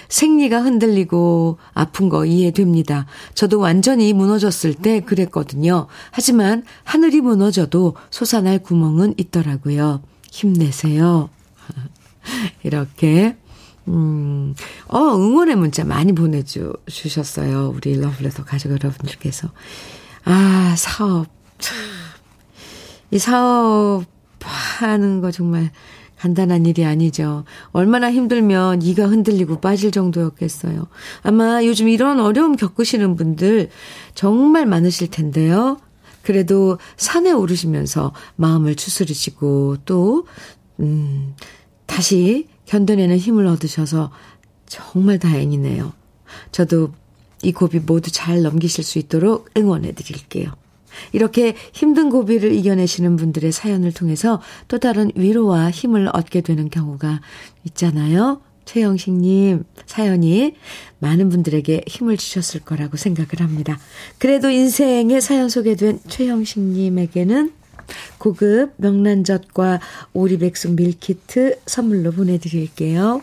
생리가 0.09 0.63
흔들리고 0.63 1.59
아픈 1.75 2.09
거 2.09 2.25
이해됩니다. 2.25 3.07
저도 3.35 3.59
완전히 3.59 4.13
무너졌을 4.13 4.75
때 4.75 5.01
그랬거든요. 5.01 5.89
하지만 6.13 6.63
하늘이 6.85 7.21
무너져도 7.21 7.97
솟아날 8.11 8.61
구멍은 8.61 9.15
있더라고요. 9.17 10.05
힘내세요. 10.31 11.31
이렇게, 12.63 13.37
음, 13.89 14.55
어, 14.89 14.99
응원의 14.99 15.57
문자 15.57 15.85
많이 15.85 16.13
보내주셨어요. 16.13 17.73
우리 17.75 17.99
러블레터 17.99 18.45
가족 18.45 18.71
여러분들께서. 18.73 19.49
아, 20.25 20.75
사업. 20.77 21.27
참. 21.59 21.77
이 23.11 23.19
사업 23.19 24.05
하는 24.43 25.21
거 25.21 25.31
정말 25.31 25.71
간단한 26.19 26.67
일이 26.67 26.85
아니죠. 26.85 27.45
얼마나 27.73 28.13
힘들면 28.13 28.83
이가 28.83 29.07
흔들리고 29.07 29.61
빠질 29.61 29.91
정도였겠어요. 29.91 30.87
아마 31.23 31.65
요즘 31.65 31.89
이런 31.89 32.21
어려움 32.21 32.57
겪으시는 32.57 33.17
분들 33.17 33.71
정말 34.15 34.67
많으실 34.67 35.09
텐데요. 35.09 35.79
그래도 36.23 36.79
산에 36.99 37.33
오르시면서 37.33 38.13
마음을 38.37 38.75
추스리시고 38.75 39.79
또, 39.87 40.27
음, 40.79 41.35
다시 41.91 42.47
견뎌내는 42.67 43.19
힘을 43.19 43.47
얻으셔서 43.47 44.13
정말 44.67 45.19
다행이네요. 45.19 45.93
저도 46.53 46.93
이 47.43 47.51
고비 47.51 47.81
모두 47.81 48.13
잘 48.13 48.43
넘기실 48.43 48.85
수 48.85 49.01
있도록 49.01 49.51
응원해 49.57 49.93
드릴게요. 49.93 50.53
이렇게 51.13 51.57
힘든 51.73 52.09
고비를 52.09 52.53
이겨내시는 52.53 53.17
분들의 53.17 53.51
사연을 53.51 53.93
통해서 53.93 54.41
또 54.69 54.79
다른 54.79 55.11
위로와 55.17 55.71
힘을 55.71 56.09
얻게 56.13 56.43
되는 56.43 56.71
경우가 56.71 57.21
있잖아요. 57.67 58.41
최영식님 58.67 59.65
사연이 59.87 60.55
많은 61.01 61.29
분들에게 61.29 61.83
힘을 61.89 62.17
주셨을 62.17 62.61
거라고 62.61 62.97
생각을 62.97 63.41
합니다. 63.41 63.81
그래도 64.19 64.49
인생의 64.49 65.21
사연 65.21 65.49
소개된 65.49 66.01
최영식님에게는 66.07 67.60
고급 68.19 68.73
명란젓과 68.77 69.81
오리백숙 70.13 70.75
밀키트 70.75 71.61
선물로 71.67 72.13
보내드릴게요. 72.13 73.23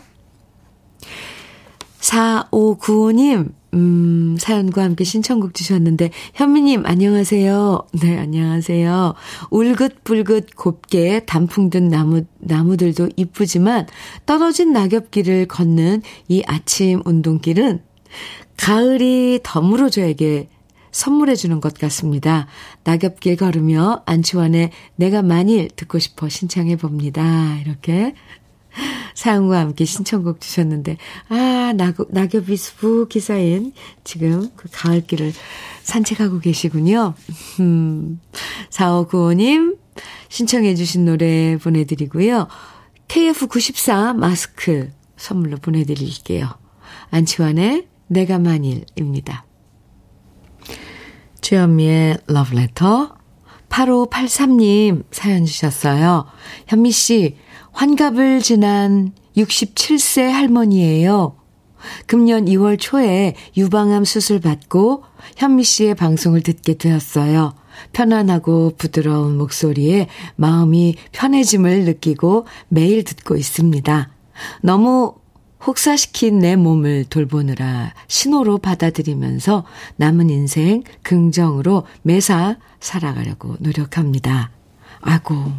4595님, 2.00 3.52
음, 3.74 4.36
사연과 4.38 4.82
함께 4.82 5.04
신청곡 5.04 5.54
주셨는데, 5.54 6.10
현미님, 6.34 6.86
안녕하세요. 6.86 7.86
네, 8.00 8.18
안녕하세요. 8.18 9.14
울긋불긋 9.50 10.56
곱게 10.56 11.24
단풍 11.26 11.68
든 11.68 11.88
나무, 11.88 12.22
나무들도 12.38 13.10
이쁘지만, 13.16 13.86
떨어진 14.24 14.72
낙엽길을 14.72 15.48
걷는 15.48 16.02
이 16.28 16.42
아침 16.46 17.02
운동길은 17.04 17.82
가을이 18.56 19.40
덤으로 19.42 19.90
저에게 19.90 20.48
선물해 20.98 21.36
주는 21.36 21.60
것 21.60 21.74
같습니다. 21.74 22.48
낙엽길 22.82 23.36
걸으며 23.36 24.02
안치환의 24.04 24.72
내가 24.96 25.22
만일 25.22 25.68
듣고 25.76 26.00
싶어 26.00 26.28
신청해 26.28 26.74
봅니다. 26.74 27.56
이렇게 27.60 28.16
사연과 29.14 29.60
함께 29.60 29.84
신청곡 29.84 30.40
주셨는데, 30.40 30.96
아, 31.28 31.72
낙, 31.76 31.94
낙엽이 32.10 32.56
수북히 32.56 33.20
쌓인 33.20 33.72
지금 34.02 34.50
그 34.56 34.68
가을길을 34.72 35.32
산책하고 35.84 36.40
계시군요. 36.40 37.14
음, 37.60 38.20
4595님 38.70 39.78
신청해 40.28 40.74
주신 40.74 41.04
노래 41.04 41.56
보내드리고요. 41.58 42.48
KF94 43.06 44.16
마스크 44.16 44.90
선물로 45.16 45.58
보내드릴게요. 45.58 46.48
안치환의 47.12 47.86
내가 48.08 48.40
만일입니다. 48.40 49.47
주현미의 51.48 52.18
러브레터 52.26 53.16
8583님 53.70 55.04
사연 55.10 55.46
주셨어요. 55.46 56.26
현미 56.66 56.90
씨, 56.90 57.36
환갑을 57.72 58.42
지난 58.42 59.12
67세 59.34 60.28
할머니예요. 60.28 61.36
금년 62.04 62.44
2월 62.44 62.78
초에 62.78 63.34
유방암 63.56 64.04
수술 64.04 64.40
받고 64.40 65.04
현미 65.38 65.64
씨의 65.64 65.94
방송을 65.94 66.42
듣게 66.42 66.74
되었어요. 66.74 67.54
편안하고 67.94 68.74
부드러운 68.76 69.38
목소리에 69.38 70.08
마음이 70.36 70.96
편해짐을 71.12 71.86
느끼고 71.86 72.46
매일 72.68 73.04
듣고 73.04 73.36
있습니다. 73.36 74.10
너무 74.62 75.14
혹사시킨 75.66 76.38
내 76.38 76.56
몸을 76.56 77.04
돌보느라 77.04 77.94
신호로 78.06 78.58
받아들이면서 78.58 79.64
남은 79.96 80.30
인생 80.30 80.82
긍정으로 81.02 81.84
매사 82.02 82.56
살아가려고 82.80 83.56
노력합니다. 83.58 84.50
아고, 85.00 85.52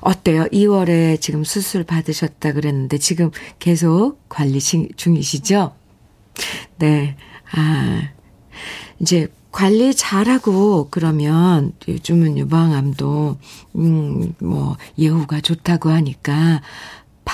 어때요? 0.00 0.44
2월에 0.46 1.20
지금 1.20 1.44
수술 1.44 1.84
받으셨다 1.84 2.52
그랬는데 2.52 2.98
지금 2.98 3.30
계속 3.58 4.18
관리 4.28 4.60
중이시죠? 4.60 5.72
네. 6.78 7.16
아, 7.52 8.10
이제 9.00 9.28
관리 9.50 9.94
잘하고 9.94 10.88
그러면 10.90 11.72
요즘은 11.86 12.38
유방암도, 12.38 13.38
음, 13.76 14.34
뭐, 14.40 14.76
예후가 14.98 15.40
좋다고 15.40 15.90
하니까 15.90 16.60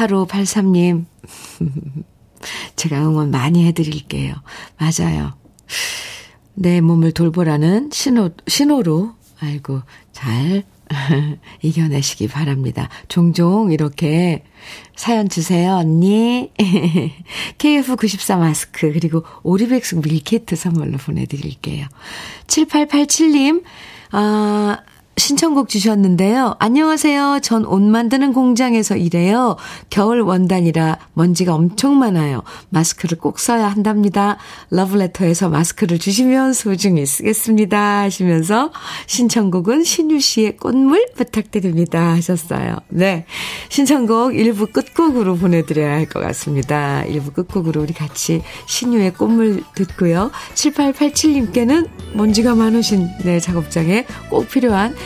8583님, 0.01 1.05
제가 2.77 3.07
응원 3.07 3.31
많이 3.31 3.67
해드릴게요. 3.67 4.35
맞아요. 4.79 5.35
내 6.55 6.81
몸을 6.81 7.13
돌보라는 7.13 7.91
신호, 7.93 8.31
신호로, 8.47 9.15
아이고, 9.41 9.83
잘 10.13 10.65
이겨내시기 11.63 12.29
바랍니다. 12.29 12.89
종종 13.09 13.73
이렇게 13.73 14.45
사연 14.97 15.29
주세요, 15.29 15.75
언니. 15.75 16.51
KF94 17.59 18.39
마스크, 18.39 18.93
그리고 18.93 19.25
오리백숙 19.43 20.03
밀키트 20.03 20.57
선물로 20.57 20.99
보내드릴게요. 20.99 21.87
7887님, 22.47 23.63
아, 24.13 24.79
신청곡 25.21 25.69
주셨는데요. 25.69 26.57
안녕하세요. 26.59 27.41
전 27.43 27.67
옷 27.67 27.83
만드는 27.83 28.33
공장에서 28.33 28.97
일해요. 28.97 29.57
겨울 29.91 30.23
원단이라 30.23 30.97
먼지가 31.13 31.55
엄청 31.55 31.99
많아요. 31.99 32.43
마스크를 32.71 33.19
꼭 33.19 33.39
써야 33.39 33.69
한답니다. 33.69 34.39
러브레터에서 34.71 35.51
마스크를 35.51 35.99
주시면 35.99 36.55
소중히 36.55 37.05
쓰겠습니다. 37.05 38.01
하시면서 38.01 38.73
신청곡은 39.07 39.85
신유 39.85 40.21
씨의 40.21 40.57
꽃물 40.57 41.07
부탁드립니다. 41.15 42.13
하셨어요. 42.15 42.77
네. 42.89 43.27
신청곡 43.69 44.33
1부 44.33 44.73
끝곡으로 44.73 45.37
보내드려야 45.37 45.93
할 45.93 46.07
것 46.11 46.21
같습니다. 46.21 47.05
1부 47.07 47.35
끝곡으로 47.35 47.83
우리 47.83 47.93
같이 47.93 48.43
신유의 48.67 49.13
꽃물 49.15 49.63
듣고요. 49.75 50.31
7887님께는 50.55 51.89
먼지가 52.15 52.55
많으신 52.55 53.07
네, 53.23 53.39
작업장에 53.39 54.07
꼭 54.31 54.49
필요한 54.49 54.97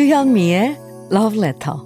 주현미의 0.00 0.78
Love 1.12 1.38
Letter. 1.38 1.76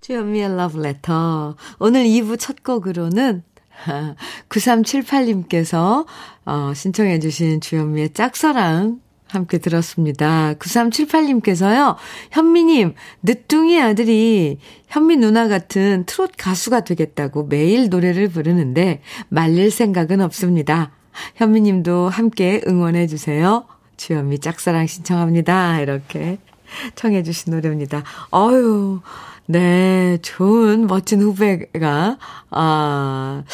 주현미의 0.00 0.44
Love 0.46 0.80
Letter. 0.80 1.54
오늘 1.78 2.04
2부 2.04 2.38
첫 2.38 2.64
곡으로는 2.64 3.42
9378님께서 4.48 6.06
어, 6.46 6.72
신청해 6.74 7.18
주신 7.18 7.60
주현미의 7.60 8.14
짝사랑 8.14 9.02
함께 9.32 9.58
들었습니다. 9.58 10.54
9378님께서요, 10.54 11.96
현미님, 12.30 12.94
늦둥이 13.22 13.80
아들이 13.80 14.58
현미 14.88 15.16
누나 15.16 15.48
같은 15.48 16.04
트롯 16.06 16.32
가수가 16.36 16.80
되겠다고 16.84 17.46
매일 17.46 17.88
노래를 17.88 18.28
부르는데 18.28 19.00
말릴 19.28 19.70
생각은 19.70 20.20
없습니다. 20.20 20.92
현미님도 21.36 22.08
함께 22.08 22.60
응원해주세요. 22.66 23.66
주현미 23.96 24.40
짝사랑 24.40 24.86
신청합니다. 24.86 25.80
이렇게 25.80 26.38
청해주신 26.94 27.52
노래입니다. 27.52 28.02
어유 28.34 29.00
네, 29.46 30.18
좋은, 30.22 30.86
멋진 30.86 31.20
후배가, 31.20 32.18
아, 32.50 33.44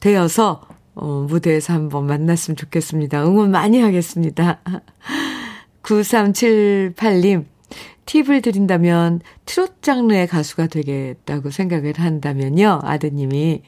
되어서 0.00 0.62
어, 0.94 1.26
무대에서 1.28 1.72
한번 1.72 2.06
만났으면 2.06 2.56
좋겠습니다. 2.56 3.24
응원 3.24 3.50
많이 3.50 3.80
하겠습니다. 3.80 4.60
9378님, 5.82 7.46
팁을 8.06 8.42
드린다면 8.42 9.20
트롯 9.46 9.82
장르의 9.82 10.26
가수가 10.26 10.66
되겠다고 10.68 11.50
생각을 11.50 11.94
한다면요. 11.98 12.80
아드님이 12.82 13.62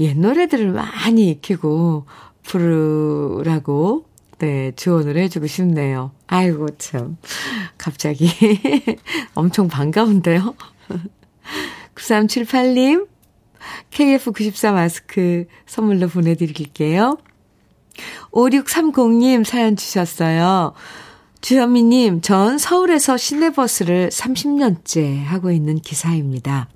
옛 0.00 0.18
노래들을 0.18 0.72
많이 0.72 1.30
익히고 1.30 2.06
부르라고 2.42 4.06
네, 4.38 4.72
조언을 4.74 5.16
해주고 5.18 5.46
싶네요. 5.46 6.10
아이고, 6.26 6.66
참. 6.78 7.16
갑자기 7.78 8.28
엄청 9.34 9.68
반가운데요. 9.68 10.56
9378님, 11.94 13.06
KF94 13.90 14.72
마스크 14.72 15.46
선물로 15.66 16.08
보내드릴게요. 16.08 17.18
5630님 18.32 19.44
사연 19.44 19.76
주셨어요. 19.76 20.72
주현미님, 21.42 22.20
전 22.20 22.56
서울에서 22.56 23.16
시내버스를 23.16 24.10
30년째 24.10 25.24
하고 25.24 25.50
있는 25.50 25.78
기사입니다. 25.80 26.68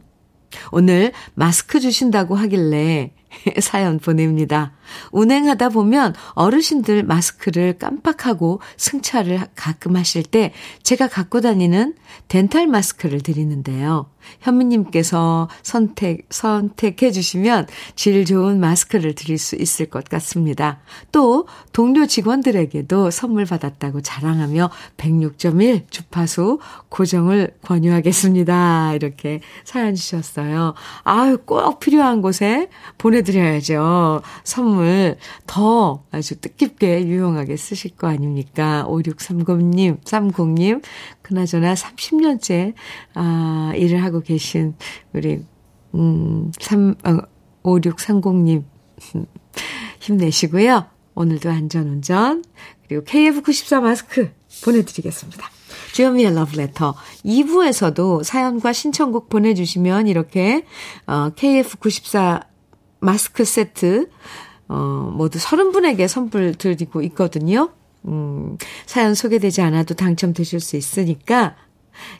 오늘 0.72 1.12
마스크 1.35 1.79
주신다고 1.79 2.35
하길래 2.35 3.12
사연 3.61 3.99
보냅니다. 3.99 4.72
운행하다 5.12 5.70
보면 5.70 6.14
어르신들 6.33 7.03
마스크를 7.05 7.79
깜빡하고 7.79 8.61
승차를 8.77 9.40
가끔 9.55 9.96
하실 9.96 10.22
때 10.22 10.53
제가 10.83 11.09
갖고 11.09 11.40
다니는 11.40 11.94
덴탈 12.29 12.66
마스크를 12.66 13.20
드리는데요. 13.20 14.07
현미님께서 14.40 15.49
선택, 15.62 16.27
선택해 16.31 17.11
주시면 17.11 17.66
질 17.94 18.25
좋은 18.25 18.59
마스크를 18.59 19.14
드릴 19.14 19.38
수 19.38 19.57
있을 19.57 19.87
것 19.87 20.05
같습니다. 20.09 20.81
또 21.12 21.46
동료 21.72 22.07
직원들에게도 22.07 23.11
선물 23.11 23.44
받았다고 23.44 24.01
자랑하며 24.01 24.70
106.1 24.96 25.90
주파수 25.90 26.59
고정을 26.88 27.57
권유하겠습니다. 27.62 28.94
이렇게 28.94 29.40
사연 29.64 29.94
주셨어요. 29.94 30.75
아유, 31.05 31.38
꼭 31.38 31.79
필요한 31.79 32.22
곳에 32.22 32.68
보내 32.99 33.22
드려야죠. 33.26 34.22
선물 34.44 35.16
더 35.46 36.04
아주 36.10 36.40
뜻깊게 36.40 37.06
유용하게 37.06 37.56
쓰실 37.56 37.96
거 37.96 38.08
아닙니까? 38.08 38.84
5630님, 38.88 40.02
30님, 40.02 40.82
그나저나 41.22 41.74
30년째, 41.74 42.74
아, 43.14 43.72
일을 43.76 44.02
하고 44.02 44.20
계신 44.20 44.74
우리, 45.12 45.44
음, 45.94 46.50
3, 46.58 46.94
어, 47.04 47.18
5630님, 47.62 48.64
힘내시고요. 50.00 50.86
오늘도 51.14 51.50
안전운전, 51.50 52.44
그리고 52.86 53.04
KF94 53.04 53.80
마스크 53.80 54.30
보내드리겠습니다. 54.64 55.50
주현미의 55.92 56.34
러브레터 56.34 56.94
2부에서도 57.24 58.22
사연과 58.22 58.72
신청곡 58.72 59.28
보내주시면 59.28 60.08
이렇게 60.08 60.64
어, 61.06 61.30
KF94 61.30 62.44
마스크 63.00 63.44
세트 63.44 64.09
어, 64.68 65.12
모두 65.14 65.38
30분에게 65.38 66.09
선물 66.09 66.54
드리고 66.54 67.02
있거든요. 67.02 67.70
음, 68.06 68.56
사연 68.87 69.14
소개되지 69.14 69.62
않아도 69.62 69.94
당첨되실 69.94 70.61
수 70.61 70.76
있으니까 70.76 71.56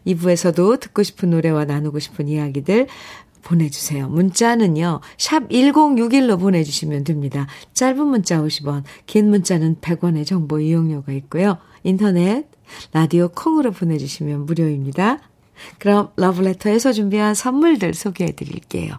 2부에서도 0.07 0.81
듣고 0.81 1.03
싶은 1.03 1.31
노래와 1.31 1.65
나누고 1.65 1.99
싶은 1.99 2.29
이야기들 2.29 2.87
보내주세요. 3.43 4.09
문자는요, 4.09 5.01
샵 5.19 5.49
1061로 5.49 6.41
보내주시면 6.41 7.05
됩니다. 7.05 7.47
짧은 7.75 8.05
문자 8.05 8.41
50원, 8.41 8.83
긴 9.07 9.31
문자는 9.31 9.77
100원의 9.77 10.27
정보 10.27 10.59
이용료가 10.59 11.13
있고요. 11.13 11.59
인터넷, 11.85 12.49
라디오 12.93 13.29
콩으로 13.29 13.71
보내주시면 13.71 14.47
무료입니다. 14.47 15.21
그럼 15.79 16.11
러브레터에서 16.17 16.93
준비한 16.93 17.35
선물들 17.35 17.95
소개해 17.95 18.33
드릴게요. 18.33 18.99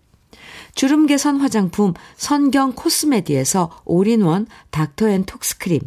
주름 0.75 1.05
개선 1.05 1.37
화장품 1.37 1.93
선경 2.15 2.73
코스메디에서 2.73 3.81
올인원 3.85 4.47
닥터앤톡스크림. 4.71 5.81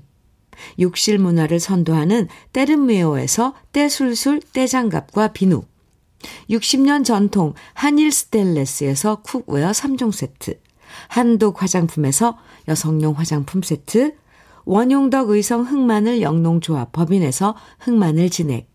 욕실 0.80 1.18
문화를 1.18 1.60
선도하는 1.60 2.28
때르메오에서 2.52 3.54
때술술 3.72 4.40
때장갑과 4.52 5.28
비누. 5.28 5.62
60년 6.50 7.04
전통 7.04 7.54
한일 7.74 8.12
스텐레스에서 8.12 9.16
cookware 9.22 9.70
3종 9.70 10.12
세트. 10.12 10.58
한독 11.08 11.62
화장품에서 11.62 12.38
여성용 12.68 13.14
화장품 13.18 13.62
세트. 13.62 14.14
원용덕 14.64 15.30
의성 15.30 15.62
흑마늘 15.62 16.22
영농조합 16.22 16.92
법인에서 16.92 17.54
흑마늘 17.80 18.30
진액. 18.30 18.72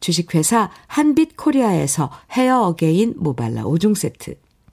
주식회사 0.00 0.70
한빛코리아에서 0.88 2.10
헤어 2.32 2.62
어게인 2.62 3.14
모발라 3.16 3.62
5종 3.64 3.94
세트 3.94 4.36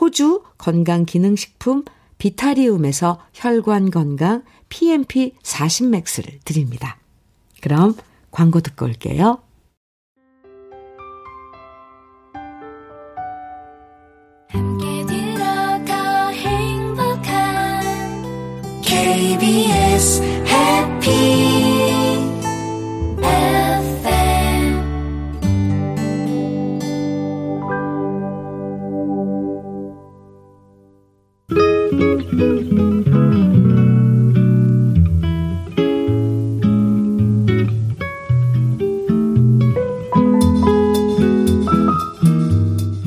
호주 0.00 0.42
건강기능식품 0.58 1.84
비타리움에서 2.18 3.20
혈관 3.32 3.90
건강 3.90 4.42
PMP 4.68 5.34
40맥스를 5.42 6.44
드립니다. 6.44 6.98
그럼 7.60 7.94
광고 8.30 8.60
듣고 8.60 8.86
올게요. 8.86 9.38
KBS 18.82 20.43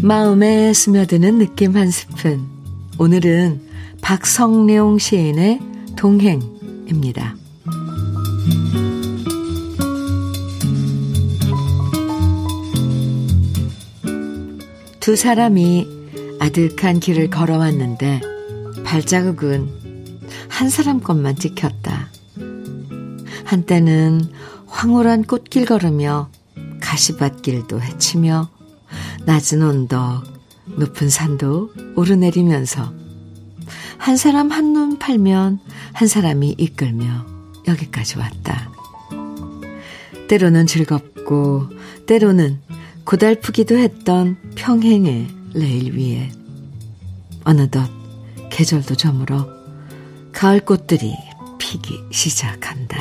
마음에 0.08 0.72
스며드는 0.72 1.38
느낌 1.38 1.76
한 1.76 1.92
스푼. 1.92 2.48
오늘은 2.98 3.60
박성룡 4.02 5.00
시인의 5.00 5.60
동행입니다. 5.98 7.36
두 15.02 15.18
사람이 15.18 15.86
아득한 16.40 17.02
길을 17.02 17.30
걸어왔는데 17.30 18.22
발자국은 18.86 19.68
한 20.48 20.70
사람 20.70 21.02
것만 21.02 21.36
찍혔다. 21.36 22.08
한때는 23.44 24.22
황홀한 24.68 25.26
꽃길 25.26 25.66
걸으며 25.66 26.30
가시밭길도 26.80 27.82
헤치며 27.82 28.57
낮은 29.28 29.62
언덕, 29.62 30.24
높은 30.78 31.10
산도 31.10 31.74
오르내리면서 31.98 32.94
한 33.98 34.16
사람 34.16 34.52
한눈 34.52 35.00
팔면 35.00 35.60
한 35.92 36.08
사람이 36.08 36.56
이끌며 36.58 37.26
여기까지 37.68 38.20
왔다. 38.20 38.72
때로는 40.30 40.66
즐겁고 40.66 41.68
때로는 42.06 42.62
고달프기도 43.04 43.78
했던 43.78 44.38
평행의 44.56 45.28
레일 45.56 45.98
위에 45.98 46.32
어느덧 47.44 47.90
계절도 48.50 48.96
저물어 48.96 49.46
가을 50.32 50.62
꽃들이 50.62 51.14
피기 51.58 52.00
시작한다. 52.14 52.98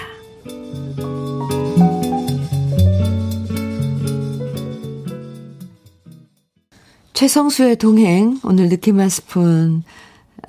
최성수의 7.16 7.76
동행, 7.76 8.38
오늘 8.44 8.68
느낌 8.68 9.00
한 9.00 9.08
스푼 9.08 9.84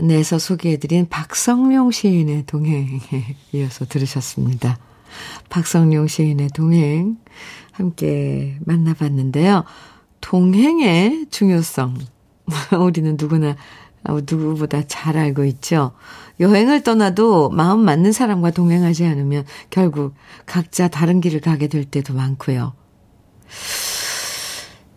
내서 0.02 0.38
소개해드린 0.38 1.08
박성룡 1.08 1.92
시인의 1.92 2.46
동행에 2.46 3.00
이어서 3.54 3.86
들으셨습니다. 3.86 4.78
박성룡 5.48 6.08
시인의 6.08 6.50
동행 6.50 7.20
함께 7.72 8.58
만나봤는데요. 8.66 9.64
동행의 10.20 11.28
중요성. 11.32 12.00
우리는 12.84 13.16
누구나 13.18 13.56
누구보다 14.04 14.86
잘 14.88 15.16
알고 15.16 15.46
있죠. 15.46 15.94
여행을 16.42 16.84
떠나도 16.84 17.50
마음 17.50 17.80
맞는 17.80 18.12
사람과 18.12 18.52
동행하지 18.52 19.06
않으면 19.06 19.46
결국 19.70 20.16
각자 20.46 20.90
다른 20.90 21.22
길을 21.22 21.40
가게 21.40 21.68
될 21.68 21.86
때도 21.86 22.14
많고요. 22.14 22.74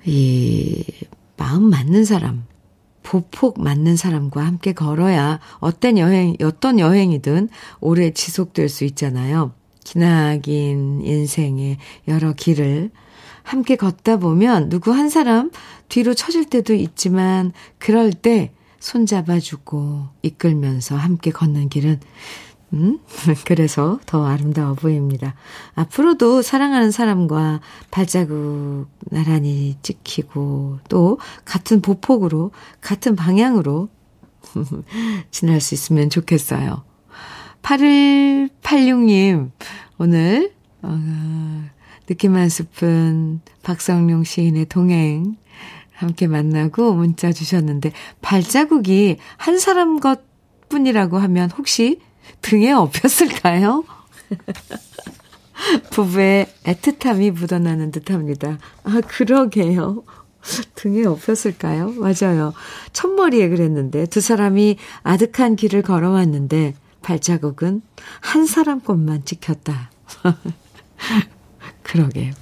이 0.04 0.83
마음 1.40 1.70
맞는 1.70 2.05
사람, 2.05 2.44
보폭 3.03 3.62
맞는 3.62 3.96
사람과 3.96 4.44
함께 4.44 4.74
걸어야 4.74 5.40
어떤 5.59 5.96
여행, 5.96 6.37
어떤 6.42 6.79
여행이든 6.79 7.48
오래 7.81 8.11
지속될 8.11 8.68
수 8.68 8.85
있잖아요. 8.85 9.53
기나긴 9.83 11.00
인생의 11.03 11.79
여러 12.09 12.35
길을 12.35 12.90
함께 13.42 13.76
걷다 13.76 14.18
보면 14.18 14.68
누구 14.68 14.92
한 14.92 15.09
사람 15.09 15.50
뒤로 15.88 16.12
처질 16.12 16.44
때도 16.44 16.74
있지만 16.74 17.53
그럴 17.79 18.12
때 18.12 18.53
손잡아주고 18.79 20.09
이끌면서 20.20 20.94
함께 20.94 21.31
걷는 21.31 21.70
길은 21.70 22.00
음? 22.72 23.00
그래서 23.46 23.98
더 24.06 24.26
아름다워 24.26 24.74
보입니다. 24.74 25.35
앞으로도 25.74 26.42
사랑하는 26.42 26.90
사람과 26.90 27.61
발자국 27.90 28.87
나란히 29.11 29.76
찍히고 29.83 30.78
또 30.88 31.18
같은 31.44 31.80
보폭으로 31.80 32.52
같은 32.80 33.16
방향으로 33.16 33.88
지날 35.30 35.61
수 35.61 35.74
있으면 35.74 36.11
좋겠어요. 36.11 36.85
8186님, 37.62 39.50
오늘, 39.98 40.52
어, 40.83 40.98
느낌 42.06 42.37
한 42.37 42.48
스푼 42.48 43.40
박성룡 43.62 44.24
시인의 44.24 44.66
동행 44.66 45.37
함께 45.92 46.26
만나고 46.26 46.94
문자 46.94 47.30
주셨는데, 47.33 47.92
발자국이 48.22 49.18
한 49.37 49.59
사람 49.59 50.00
것 50.00 50.22
뿐이라고 50.70 51.18
하면 51.18 51.50
혹시 51.50 52.00
등에 52.42 52.72
업혔을까요? 52.72 53.85
부부의 55.90 56.46
애틋함이 56.64 57.33
묻어나는 57.33 57.90
듯 57.90 58.11
합니다. 58.11 58.59
아, 58.85 59.00
그러게요. 59.06 60.04
등에 60.74 61.04
업혔을까요? 61.04 61.92
맞아요. 61.92 62.54
첫머리에 62.92 63.48
그랬는데 63.50 64.06
두 64.06 64.20
사람이 64.20 64.76
아득한 65.02 65.56
길을 65.56 65.83
걸어왔는데 65.83 66.74
발자국은 67.02 67.83
한 68.20 68.46
사람 68.46 68.80
것만 68.80 69.24
찍혔다. 69.24 69.90
그러게요. 71.83 72.33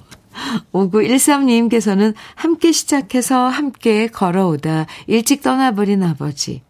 5913님께서는 0.71 2.13
함께 2.35 2.71
시작해서 2.71 3.47
함께 3.47 4.07
걸어오다 4.07 4.85
일찍 5.07 5.41
떠나버린 5.41 6.03
아버지. 6.03 6.61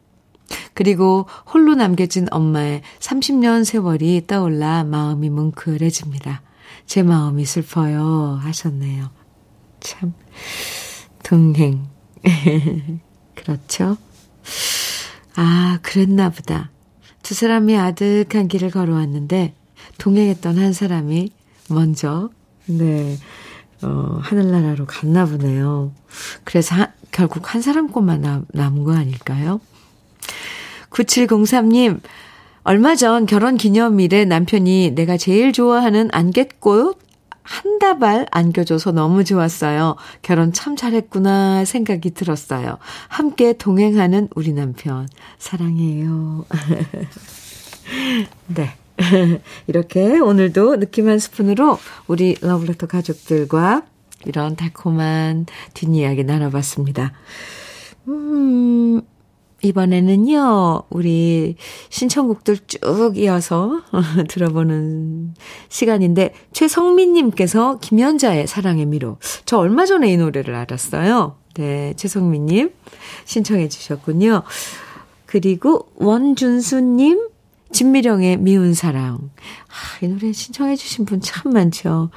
그리고 0.80 1.28
홀로 1.54 1.76
남겨진 1.76 2.28
엄마의 2.32 2.84
30년 3.00 3.66
세월이 3.66 4.28
떠올라 4.28 4.86
마음이 4.86 5.30
뭉클해집니다. 5.30 6.42
제 6.86 7.04
마음이 7.04 7.44
슬퍼요. 7.44 8.40
하셨네요. 8.42 9.10
참, 9.82 10.14
동행. 11.22 11.86
그렇죠? 13.36 13.98
아, 15.36 15.80
그랬나 15.82 16.30
보다. 16.30 16.72
두 17.24 17.36
사람이 17.36 17.78
아득한 17.78 18.48
길을 18.48 18.70
걸어왔는데, 18.70 19.54
동행했던 19.98 20.58
한 20.58 20.72
사람이 20.72 21.30
먼저, 21.68 22.30
네, 22.68 23.18
어, 23.82 24.20
하늘나라로 24.22 24.86
갔나 24.86 25.26
보네요. 25.26 25.92
그래서 26.46 26.74
하, 26.76 26.94
결국 27.12 27.54
한 27.54 27.62
사람 27.62 27.92
것만 27.92 28.22
남, 28.22 28.46
남은 28.54 28.86
거 28.86 28.96
아닐까요? 28.96 29.60
9703님, 30.90 32.02
얼마 32.64 32.96
전 32.96 33.26
결혼 33.26 33.58
기념일에 33.58 34.26
남편이 34.26 34.92
내가 34.92 35.18
제일 35.18 35.54
좋아하는 35.54 36.10
안갯꽃 36.12 37.00
한 37.42 37.80
다발 37.80 38.28
안겨줘서 38.30 38.92
너무 38.92 39.24
좋았어요. 39.24 39.96
결혼 40.22 40.54
참 40.54 40.76
잘했구나 40.76 41.66
생각이 41.66 42.12
들었어요. 42.12 42.78
함께 43.08 43.54
동행하는 43.54 44.30
우리 44.36 44.54
남편. 44.54 45.08
사랑해요. 45.40 46.46
네. 48.48 48.70
이렇게 49.68 50.20
오늘도 50.20 50.80
느낌 50.80 51.08
한 51.08 51.18
스푼으로 51.20 51.80
우리 52.08 52.36
러블레터 52.42 52.86
가족들과 52.88 53.84
이런 54.26 54.56
달콤한 54.56 55.46
뒷이야기 55.74 56.26
나눠봤습니다. 56.26 57.14
음, 58.10 59.02
이번에는요, 59.62 60.84
우리 60.90 61.56
신청곡들 61.90 62.58
쭉 62.68 63.14
이어서 63.18 63.82
들어보는 64.30 65.34
시간인데, 65.70 66.34
최성민님께서 66.54 67.80
김연자의 67.80 68.48
사랑의 68.48 68.86
미로. 68.86 69.18
저 69.46 69.58
얼마 69.58 69.86
전에 69.86 70.12
이 70.12 70.18
노래를 70.18 70.56
알았어요. 70.56 71.38
네, 71.56 71.94
최성민님 71.98 72.72
신청해 73.26 73.70
주셨군요. 73.70 74.44
그리고 75.26 75.90
원준수님, 75.96 77.28
진미령의 77.72 78.38
미운 78.38 78.74
사랑. 78.74 79.30
아, 79.68 80.04
이 80.04 80.08
노래 80.08 80.32
신청해 80.32 80.76
주신 80.76 81.06
분 81.06 81.22
참 81.22 81.54
많죠. 81.54 82.10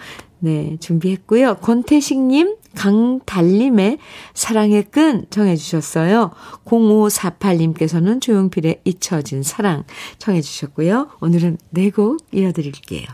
네, 0.45 0.77
준비했고요. 0.81 1.55
권태식님, 1.59 2.57
강달님의 2.75 3.99
사랑의 4.35 4.83
끈 4.91 5.25
정해주셨어요. 5.31 6.33
0548님께서는 6.65 8.21
조용필의 8.21 8.81
잊혀진 8.85 9.45
사랑 9.45 9.85
정해주셨고요. 10.19 11.11
오늘은 11.21 11.59
네 11.71 11.91
곡 11.91 12.19
이어드릴게요. 12.33 13.07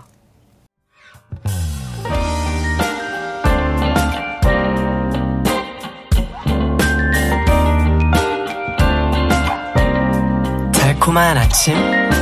달콤한 10.72 11.36
아침 11.36 11.74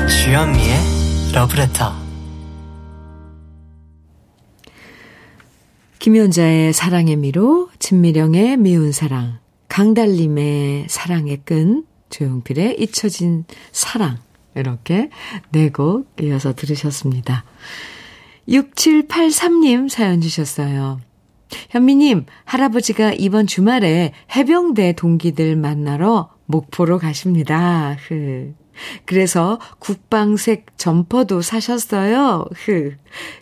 주현미의 0.08 0.76
러브레터 1.34 2.05
김연자의 6.06 6.72
사랑의 6.72 7.16
미로, 7.16 7.68
진미령의 7.80 8.58
미운 8.58 8.92
사랑, 8.92 9.40
강달림의 9.66 10.86
사랑의 10.88 11.38
끈, 11.44 11.84
조용필의 12.10 12.80
잊혀진 12.80 13.44
사랑. 13.72 14.18
이렇게 14.54 15.10
네 15.50 15.68
곡 15.68 16.06
이어서 16.22 16.54
들으셨습니다. 16.54 17.44
6783님 18.48 19.88
사연 19.88 20.20
주셨어요. 20.20 21.00
현미님, 21.70 22.26
할아버지가 22.44 23.14
이번 23.14 23.48
주말에 23.48 24.12
해병대 24.36 24.92
동기들 24.92 25.56
만나러 25.56 26.30
목포로 26.44 27.00
가십니다. 27.00 27.96
흐. 28.06 28.54
그래서 29.04 29.58
국방색 29.78 30.76
점퍼도 30.76 31.42
사셨어요. 31.42 32.44
흐. 32.54 32.96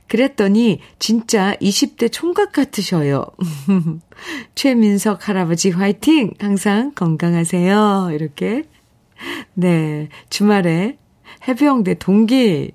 그랬더니 0.08 0.80
진짜 0.98 1.54
20대 1.60 2.10
총각 2.12 2.52
같으셔요. 2.52 3.24
최민석 4.54 5.28
할아버지 5.28 5.70
화이팅! 5.70 6.34
항상 6.38 6.92
건강하세요. 6.94 8.10
이렇게. 8.12 8.64
네. 9.54 10.08
주말에 10.30 10.98
해병대 11.46 11.94
동기 11.94 12.72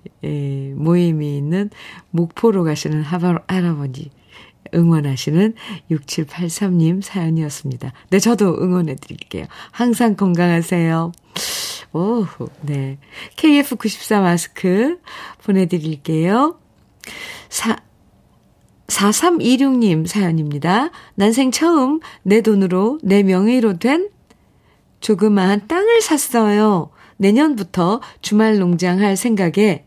모임이 0.76 1.38
있는 1.38 1.70
목포로 2.12 2.64
가시는 2.64 3.02
할아버지 3.02 4.12
응원하시는 4.74 5.54
6783님 5.92 7.02
사연이었습니다. 7.02 7.94
네, 8.10 8.20
저도 8.20 8.58
응원해 8.62 8.96
드릴게요. 8.96 9.46
항상 9.72 10.16
건강하세요. 10.16 11.12
오, 11.94 12.26
네. 12.62 12.98
KF94 13.36 14.22
마스크 14.22 15.00
보내드릴게요. 15.44 16.60
4, 17.50 17.78
4326님 18.88 20.08
사연입니다. 20.08 20.92
난생 21.16 21.52
처음 21.52 22.00
내 22.24 22.42
돈으로 22.42 23.00
내 23.04 23.24
명의로 23.24 23.78
된 23.78 24.10
조그마한 25.00 25.68
땅을 25.68 26.02
샀어요. 26.02 26.92
내년부터 27.18 28.02
주말 28.22 28.60
농장 28.60 29.00
할 29.00 29.16
생각에 29.16 29.86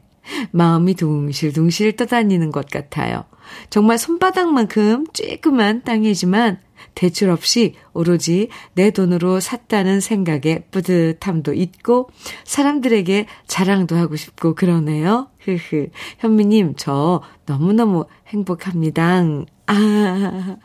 마음이 0.51 0.95
둥실둥실 0.95 1.97
떠다니는 1.97 2.53
것 2.53 2.69
같아요. 2.69 3.25
정말 3.71 3.99
손바닥만큼 3.99 5.07
쬐끄만 5.09 5.85
땅이지만 5.85 6.59
대출 6.95 7.31
없이 7.31 7.75
오로지 7.93 8.49
내 8.75 8.91
돈으로 8.91 9.41
샀다는 9.41 10.01
생각에 10.01 10.67
뿌듯함도 10.71 11.55
있고 11.55 12.11
사람들에게 12.45 13.27
자랑도 13.47 13.97
하고 13.97 14.17
싶고 14.17 14.55
그러네요. 14.55 15.29
흐흐. 15.41 15.89
현미님, 16.19 16.75
저 16.77 17.23
너무너무 17.47 18.07
행복합니다. 18.29 19.25
아. 19.67 20.57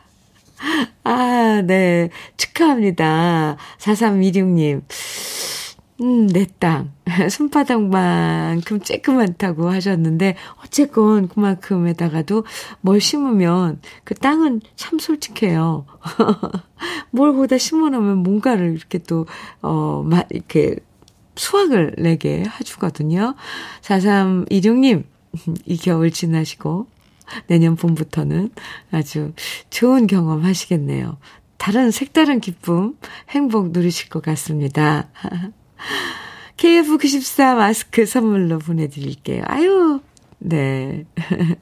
아, 1.04 1.62
네. 1.64 2.10
축하합니다. 2.36 3.56
4326님. 3.78 4.82
음, 6.00 6.28
내 6.28 6.46
땅. 6.60 6.92
손바닥만큼 7.30 8.78
쬐끄맣다고 8.80 9.64
하셨는데, 9.66 10.36
어쨌건 10.64 11.26
그만큼에다가도 11.28 12.44
뭘 12.80 13.00
심으면 13.00 13.80
그 14.04 14.14
땅은 14.14 14.60
참 14.76 15.00
솔직해요. 15.00 15.86
뭘 17.10 17.34
거기다 17.34 17.58
심어 17.58 17.88
놓으면 17.90 18.18
뭔가를 18.18 18.76
이렇게 18.76 18.98
또, 18.98 19.26
어, 19.60 20.04
막, 20.06 20.28
이렇게 20.30 20.76
수확을 21.34 21.96
내게 21.98 22.44
해주거든요. 22.60 23.34
4326님, 23.82 25.02
이 25.66 25.76
겨울 25.78 26.12
지나시고, 26.12 26.86
내년 27.48 27.74
봄부터는 27.74 28.50
아주 28.92 29.32
좋은 29.68 30.06
경험 30.06 30.44
하시겠네요. 30.44 31.18
다른 31.56 31.90
색다른 31.90 32.38
기쁨, 32.40 32.96
행복 33.30 33.72
누리실 33.72 34.08
것 34.10 34.22
같습니다. 34.22 35.08
KF94 36.56 37.56
마스크 37.56 38.04
선물로 38.06 38.58
보내드릴게요. 38.58 39.42
아유, 39.46 40.00
네. 40.38 41.04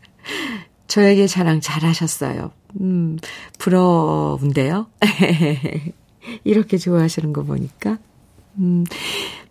저에게 0.89 1.27
자랑 1.27 1.61
잘 1.61 1.85
하셨어요. 1.85 2.51
음, 2.81 3.19
부러운데요? 3.59 4.87
이렇게 6.45 6.79
좋아하시는 6.79 7.33
거 7.33 7.43
보니까. 7.43 7.99
음, 8.59 8.85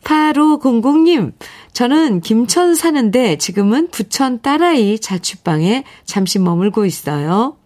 8500님, 0.04 1.34
저는 1.74 2.22
김천 2.22 2.76
사는데 2.76 3.38
지금은 3.38 3.90
부천 3.90 4.42
딸아이 4.42 5.00
자취방에 5.00 5.84
잠시 6.06 6.40
머물고 6.40 6.86
있어요. 6.86 7.58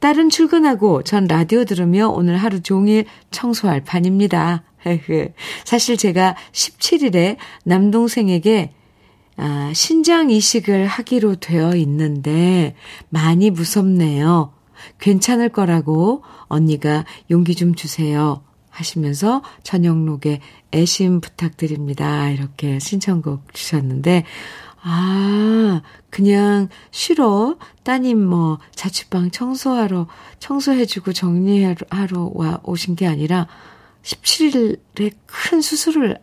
딸은 0.00 0.30
출근하고 0.30 1.02
전 1.02 1.26
라디오 1.26 1.64
들으며 1.64 2.08
오늘 2.08 2.36
하루 2.36 2.60
종일 2.60 3.04
청소할 3.30 3.84
판입니다. 3.84 4.64
사실 5.64 5.96
제가 5.96 6.36
17일에 6.52 7.36
남동생에게 7.64 8.72
아, 9.36 9.72
신장 9.74 10.30
이식을 10.30 10.86
하기로 10.86 11.36
되어 11.36 11.74
있는데 11.76 12.74
많이 13.08 13.50
무섭네요. 13.50 14.52
괜찮을 14.98 15.48
거라고 15.48 16.22
언니가 16.48 17.04
용기 17.30 17.54
좀 17.54 17.74
주세요. 17.74 18.42
하시면서 18.72 19.42
저녁록에 19.62 20.40
애심 20.72 21.20
부탁드립니다. 21.20 22.30
이렇게 22.30 22.78
신청곡 22.78 23.52
주셨는데, 23.52 24.24
아, 24.82 25.82
그냥 26.10 26.68
쉬러 26.90 27.56
따님 27.84 28.18
뭐 28.24 28.58
자취방 28.74 29.30
청소하러, 29.30 30.08
청소해주고 30.38 31.12
정리하러 31.12 32.32
와 32.34 32.60
오신 32.64 32.96
게 32.96 33.06
아니라 33.06 33.46
17일에 34.02 35.14
큰 35.26 35.60
수술을 35.60 36.18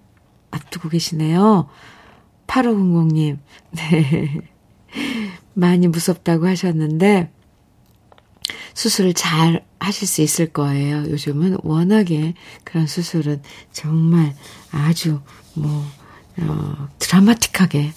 앞두고 0.51 0.89
계시네요. 0.89 1.69
8500님, 2.47 3.37
네. 3.71 4.41
많이 5.53 5.87
무섭다고 5.87 6.47
하셨는데, 6.47 7.31
수술을 8.73 9.13
잘 9.13 9.65
하실 9.79 10.07
수 10.07 10.21
있을 10.21 10.47
거예요. 10.47 11.03
요즘은 11.09 11.57
워낙에 11.63 12.33
그런 12.63 12.87
수술은 12.87 13.41
정말 13.71 14.35
아주 14.71 15.21
뭐, 15.53 15.85
어, 16.41 16.87
드라마틱하게, 16.99 17.93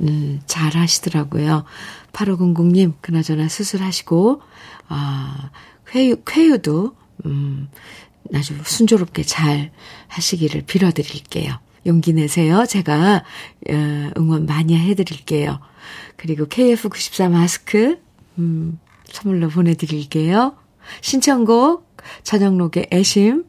음, 0.00 0.40
잘 0.46 0.76
하시더라고요. 0.76 1.64
8500님, 2.12 2.94
그나저나 3.00 3.48
수술하시고, 3.48 4.42
아, 4.88 5.50
쾌유, 5.86 6.16
쾌유도, 6.24 6.94
음, 7.26 7.68
아주 8.34 8.54
순조롭게 8.64 9.22
잘 9.22 9.70
하시기를 10.08 10.62
빌어드릴게요. 10.62 11.58
용기 11.86 12.12
내세요. 12.12 12.66
제가, 12.66 13.24
어, 13.70 14.10
응원 14.18 14.46
많이 14.46 14.76
해드릴게요. 14.76 15.60
그리고 16.16 16.46
KF94 16.46 17.30
마스크, 17.30 17.98
음, 18.38 18.78
선물로 19.06 19.48
보내드릴게요. 19.48 20.56
신청곡 21.00 21.96
저녁록의 22.22 22.88
애심 22.92 23.44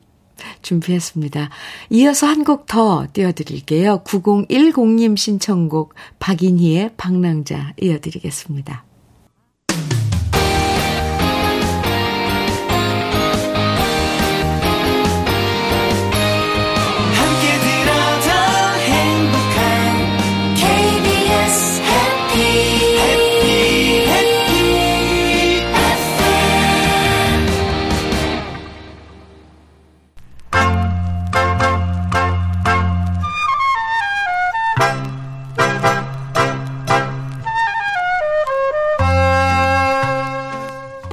준비했습니다. 0.61 1.49
이어서 1.89 2.27
한 2.27 2.43
곡 2.43 2.65
더 2.65 3.05
띄워드릴게요. 3.11 4.03
9010님 4.05 5.17
신청곡 5.17 5.93
박인희의 6.19 6.91
방랑자 6.95 7.73
이어드리겠습니다. 7.81 8.85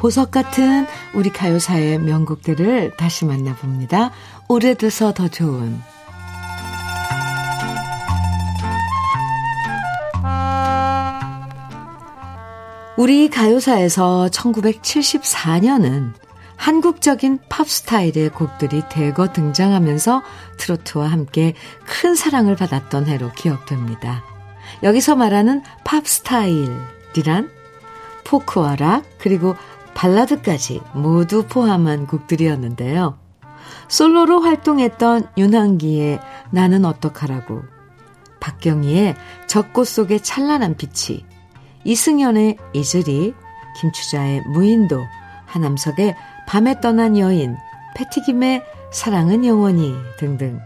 보석 0.06 0.30
같은 0.30 0.86
우리 1.14 1.30
가요사의 1.30 1.98
명곡들을 1.98 2.96
다시 2.96 3.24
만나봅니다. 3.24 4.12
오래돼서 4.46 5.12
더 5.12 5.26
좋은 5.26 5.80
우리 12.96 13.28
가요사에서 13.28 14.28
1974년은 14.30 16.12
한국적인 16.54 17.40
팝 17.48 17.68
스타일의 17.68 18.28
곡들이 18.28 18.82
대거 18.88 19.32
등장하면서 19.32 20.22
트로트와 20.56 21.08
함께 21.08 21.54
큰 21.84 22.14
사랑을 22.14 22.54
받았던 22.54 23.06
해로 23.06 23.32
기억됩니다. 23.32 24.22
여기서 24.84 25.16
말하는 25.16 25.64
팝 25.82 26.06
스타일이란 26.06 27.50
포크와 28.22 28.76
락, 28.76 29.04
그리고 29.18 29.56
발라드까지 29.96 30.82
모두 30.92 31.46
포함한 31.46 32.06
곡들이었는데요. 32.06 33.18
솔로로 33.88 34.40
활동했던 34.40 35.30
윤한기의 35.38 36.20
나는 36.50 36.84
어떡하라고, 36.84 37.62
박경희의 38.40 39.16
적꽃 39.48 39.86
속의 39.88 40.20
찬란한 40.20 40.76
빛이, 40.76 41.24
이승연의 41.84 42.58
이슬이, 42.74 43.32
김추자의 43.80 44.42
무인도, 44.48 45.02
하남석의 45.46 46.14
밤에 46.46 46.80
떠난 46.80 47.16
여인, 47.16 47.56
패티김의 47.96 48.62
사랑은 48.92 49.44
영원히 49.46 49.94
등등 50.18 50.60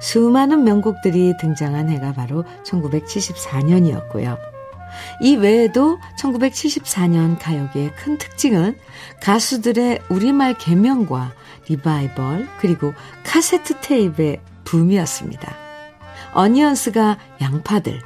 수많은 0.00 0.64
명곡들이 0.64 1.36
등장한 1.38 1.88
해가 1.88 2.12
바로 2.12 2.44
1974년이었고요. 2.64 4.51
이 5.20 5.36
외에도 5.36 5.98
1974년 6.18 7.36
가요계의 7.40 7.92
큰 7.94 8.18
특징은 8.18 8.76
가수들의 9.22 10.02
우리말 10.08 10.58
개명과 10.58 11.32
리바이벌 11.68 12.48
그리고 12.58 12.92
카세트 13.24 13.80
테이프의 13.80 14.40
붐이었습니다. 14.64 15.54
어니언스가 16.34 17.18
양파들, 17.40 18.00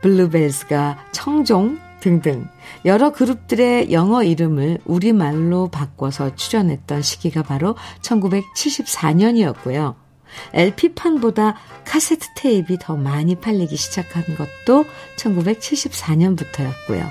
블루벨스가 0.00 1.06
청종 1.12 1.78
등등 2.00 2.48
여러 2.84 3.12
그룹들의 3.12 3.92
영어 3.92 4.22
이름을 4.22 4.80
우리말로 4.84 5.68
바꿔서 5.68 6.34
출연했던 6.34 7.00
시기가 7.00 7.42
바로 7.42 7.76
1974년이었고요. 8.02 10.03
LP판보다 10.52 11.56
카세트 11.84 12.28
테이프가 12.36 12.84
더 12.84 12.96
많이 12.96 13.34
팔리기 13.34 13.76
시작한 13.76 14.22
것도 14.36 14.84
1974년부터였고요. 15.16 17.08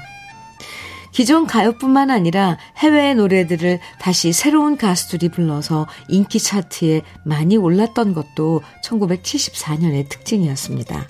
기존 1.11 1.45
가요뿐만 1.45 2.09
아니라 2.09 2.57
해외의 2.77 3.15
노래들을 3.15 3.79
다시 3.99 4.33
새로운 4.33 4.77
가수들이 4.77 5.29
불러서 5.29 5.85
인기 6.09 6.39
차트에 6.39 7.03
많이 7.23 7.55
올랐던 7.55 8.15
것도 8.15 8.63
1974년의 8.83 10.09
특징이었습니다. 10.09 11.05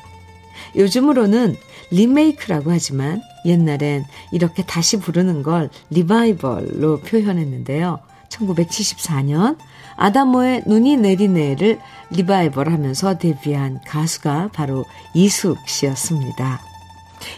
요즘으로는 0.76 1.56
리메이크라고 1.92 2.72
하지만 2.72 3.22
옛날엔 3.46 4.04
이렇게 4.34 4.64
다시 4.64 4.98
부르는 4.98 5.42
걸 5.42 5.70
리바이벌로 5.90 7.00
표현했는데요. 7.02 8.00
1974년 8.30 9.58
아다모의 9.96 10.64
눈이 10.66 10.98
내리네를 10.98 11.80
리바이벌 12.12 12.72
하면서 12.72 13.18
데뷔한 13.18 13.82
가수가 13.88 14.50
바로 14.54 14.86
이숙 15.14 15.58
씨였습니다. 15.68 16.62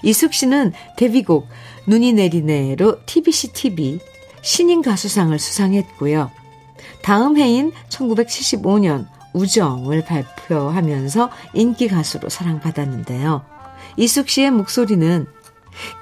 이숙 0.04 0.34
씨는 0.34 0.74
데뷔곡 0.98 1.48
눈이 1.88 2.14
내리네로 2.14 3.06
TBC 3.06 3.54
TV 3.54 4.00
신인 4.42 4.82
가수상을 4.82 5.38
수상했고요. 5.38 6.32
다음 7.02 7.38
해인 7.38 7.72
1975년 7.90 9.08
우정을 9.34 10.06
발표하면서 10.06 11.30
인기 11.54 11.88
가수로 11.88 12.30
사랑받았는데요. 12.30 13.44
이숙 13.98 14.30
씨의 14.30 14.52
목소리는 14.52 15.26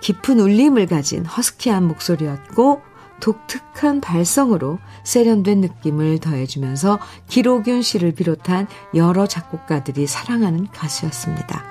깊은 0.01 0.39
울림을 0.39 0.85
가진 0.87 1.25
허스키한 1.25 1.87
목소리였고 1.87 2.81
독특한 3.19 4.01
발성으로 4.01 4.79
세련된 5.03 5.61
느낌을 5.61 6.19
더해주면서 6.19 6.99
기록윤 7.27 7.81
씨를 7.81 8.13
비롯한 8.13 8.67
여러 8.95 9.27
작곡가들이 9.27 10.07
사랑하는 10.07 10.67
가수였습니다. 10.73 11.63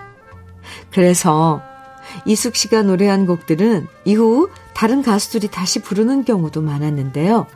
그래서 0.90 1.62
이숙 2.26 2.56
씨가 2.56 2.82
노래한 2.82 3.26
곡들은 3.26 3.86
이후 4.04 4.48
다른 4.74 5.02
가수들이 5.02 5.48
다시 5.48 5.80
부르는 5.80 6.24
경우도 6.24 6.62
많았는데요. 6.62 7.46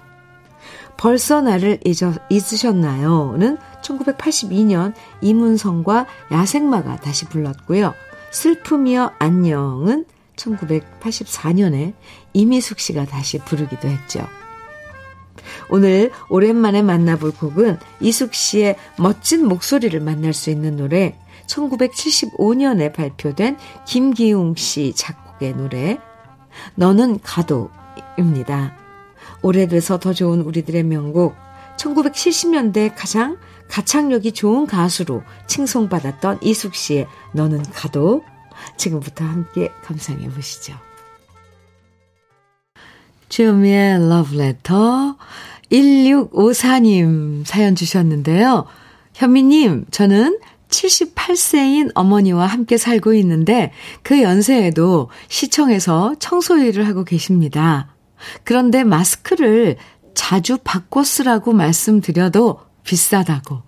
벌써 0.96 1.42
나를 1.42 1.80
잊어, 1.84 2.12
잊으셨나요?는 2.30 3.58
1982년 3.82 4.94
이문성과 5.20 6.06
야생마가 6.32 6.96
다시 6.96 7.26
불렀고요. 7.26 7.94
슬픔이여 8.30 9.12
안녕은 9.18 10.06
1984년에 10.36 11.94
이미숙 12.36 12.80
씨가 12.80 13.06
다시 13.06 13.38
부르기도 13.38 13.88
했죠. 13.88 14.26
오늘 15.70 16.10
오랜만에 16.28 16.82
만나볼 16.82 17.32
곡은 17.32 17.78
이숙 18.00 18.34
씨의 18.34 18.76
멋진 18.98 19.48
목소리를 19.48 19.98
만날 20.00 20.34
수 20.34 20.50
있는 20.50 20.76
노래 20.76 21.18
1975년에 21.46 22.92
발표된 22.92 23.56
김기웅 23.86 24.54
씨 24.56 24.92
작곡의 24.94 25.56
노래 25.56 25.98
너는 26.74 27.20
가도입니다. 27.22 28.76
오래돼서 29.40 29.98
더 29.98 30.12
좋은 30.12 30.42
우리들의 30.42 30.82
명곡 30.82 31.34
1970년대 31.78 32.92
가장 32.94 33.38
가창력이 33.68 34.32
좋은 34.32 34.66
가수로 34.66 35.22
칭송받았던 35.46 36.40
이숙 36.42 36.74
씨의 36.74 37.06
너는 37.32 37.62
가도 37.62 38.22
지금부터 38.76 39.24
함께 39.24 39.72
감상해 39.82 40.28
보시죠. 40.28 40.85
주미의 43.28 44.08
러브레터 44.08 45.16
1654님 45.70 47.44
사연 47.44 47.74
주셨는데요. 47.74 48.66
현미님, 49.14 49.86
저는 49.90 50.38
78세인 50.68 51.90
어머니와 51.94 52.46
함께 52.46 52.76
살고 52.76 53.14
있는데 53.14 53.72
그 54.02 54.22
연세에도 54.22 55.10
시청에서 55.28 56.16
청소 56.18 56.58
일을 56.58 56.86
하고 56.86 57.04
계십니다. 57.04 57.94
그런데 58.44 58.84
마스크를 58.84 59.76
자주 60.14 60.58
바꿔 60.62 61.04
쓰라고 61.04 61.52
말씀드려도 61.52 62.60
비싸다고 62.84 63.62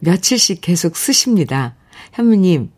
며칠씩 0.00 0.60
계속 0.60 0.96
쓰십니다. 0.96 1.76
현미님, 2.12 2.70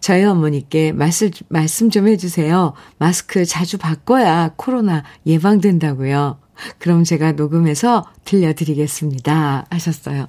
저희 0.00 0.24
어머니께 0.24 0.92
말씀, 0.92 1.30
말씀 1.48 1.90
좀 1.90 2.08
해주세요. 2.08 2.74
마스크 2.98 3.44
자주 3.44 3.78
바꿔야 3.78 4.52
코로나 4.56 5.04
예방된다고요. 5.26 6.38
그럼 6.78 7.04
제가 7.04 7.32
녹음해서 7.32 8.06
들려드리겠습니다. 8.24 9.66
하셨어요. 9.70 10.28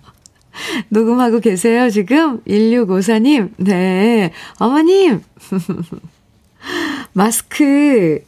녹음하고 0.89 1.39
계세요, 1.39 1.89
지금? 1.89 2.41
1654님. 2.43 3.54
네. 3.58 4.32
어머님! 4.58 5.22
마스크 7.14 8.24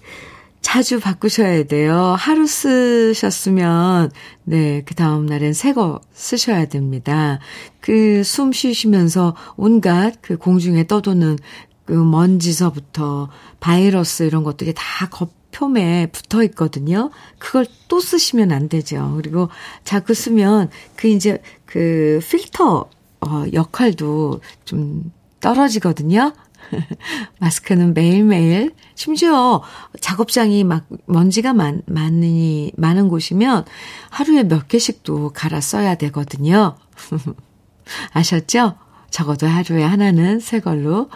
자주 0.62 0.99
바꾸셔야 0.99 1.64
돼요. 1.64 2.16
하루 2.18 2.45
쓰셨으면, 2.47 4.12
네, 4.43 4.84
그 4.86 4.93
다음날엔 4.95 5.53
새 5.53 5.74
거 5.74 6.01
쓰셔야 6.14 6.66
됩니다. 6.66 7.39
그 7.82 8.22
숨 8.24 8.51
쉬시면서 8.51 9.36
온갖 9.57 10.14
그 10.22 10.38
공중에 10.38 10.86
떠도는 10.88 11.38
그 11.86 11.93
먼지서부터 11.93 13.30
바이러스 13.59 14.24
이런 14.24 14.43
것들이 14.43 14.74
다 14.76 15.09
겉표면에 15.09 16.07
붙어 16.07 16.43
있거든요. 16.43 17.09
그걸 17.39 17.66
또 17.88 17.99
쓰시면 17.99 18.51
안 18.51 18.70
되죠. 18.70 19.14
그리고 19.18 19.49
자꾸 19.84 20.14
쓰면 20.14 20.70
그 20.95 21.07
이제 21.07 21.41
그 21.66 22.20
필터 22.30 22.89
어, 23.22 23.43
역할도 23.51 24.41
좀 24.66 25.12
떨어지거든요. 25.41 26.34
마스크는 27.39 27.93
매일매일, 27.93 28.72
심지어 28.95 29.62
작업장이 29.99 30.64
막 30.64 30.86
먼지가 31.05 31.53
많, 31.53 31.82
많으니, 31.86 32.72
많은 32.78 33.07
곳이면 33.07 33.66
하루에 34.09 34.43
몇 34.43 34.68
개씩도 34.68 35.32
갈아 35.34 35.62
써야 35.62 35.95
되거든요. 35.95 36.76
아셨죠? 38.14 38.76
적어도 39.09 39.47
하루에 39.47 39.84
하나는 39.84 40.39
새 40.39 40.59
걸로 40.59 41.09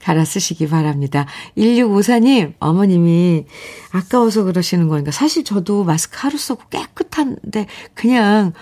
갈아 0.00 0.24
쓰시기 0.24 0.68
바랍니다. 0.68 1.26
1654님, 1.56 2.54
어머님이 2.58 3.46
아까워서 3.92 4.44
그러시는 4.44 4.88
거니까 4.88 5.10
사실 5.10 5.44
저도 5.44 5.84
마스크 5.84 6.18
하루 6.18 6.36
쓰고 6.36 6.62
깨끗한데 6.68 7.66
그냥 7.94 8.52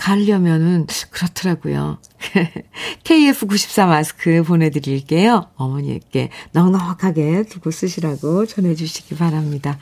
가려면은 0.00 0.86
그렇더라고요. 1.10 1.98
KF94 3.04 3.86
마스크 3.86 4.42
보내드릴게요. 4.42 5.48
어머니께 5.56 6.30
넉넉하게 6.52 7.42
두고 7.42 7.70
쓰시라고 7.70 8.46
전해주시기 8.46 9.16
바랍니다. 9.16 9.78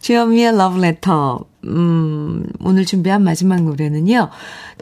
주현미의 0.00 0.56
러브레터. 0.56 1.46
음, 1.64 2.46
오늘 2.60 2.84
준비한 2.84 3.24
마지막 3.24 3.62
노래는요. 3.62 4.28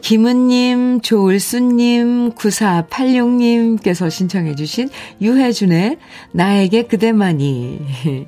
김은님, 0.01 0.99
조을수님, 1.01 2.31
9486님께서 2.33 4.11
신청해주신 4.11 4.89
유혜준의 5.21 5.97
나에게 6.33 6.83
그대만이. 6.87 8.27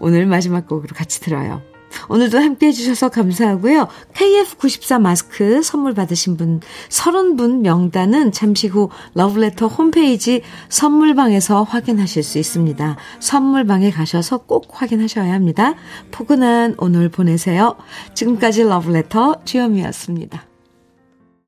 오늘 0.00 0.24
마지막 0.24 0.66
곡으로 0.66 0.94
같이 0.96 1.20
들어요. 1.20 1.62
오늘도 2.08 2.38
함께 2.38 2.68
해주셔서 2.68 3.08
감사하고요. 3.10 3.88
KF94 4.14 5.00
마스크 5.00 5.62
선물 5.62 5.94
받으신 5.94 6.36
분 6.36 6.60
30분 6.88 7.60
명단은 7.60 8.32
잠시 8.32 8.68
후 8.68 8.90
러브레터 9.14 9.66
홈페이지 9.66 10.42
선물방에서 10.68 11.62
확인하실 11.62 12.22
수 12.22 12.38
있습니다. 12.38 12.96
선물방에 13.20 13.90
가셔서 13.90 14.38
꼭 14.38 14.68
확인하셔야 14.70 15.32
합니다. 15.32 15.74
포근한 16.10 16.76
오늘 16.78 17.08
보내세요. 17.08 17.76
지금까지 18.14 18.64
러브레터 18.64 19.44
주현미였습니다. 19.44 20.51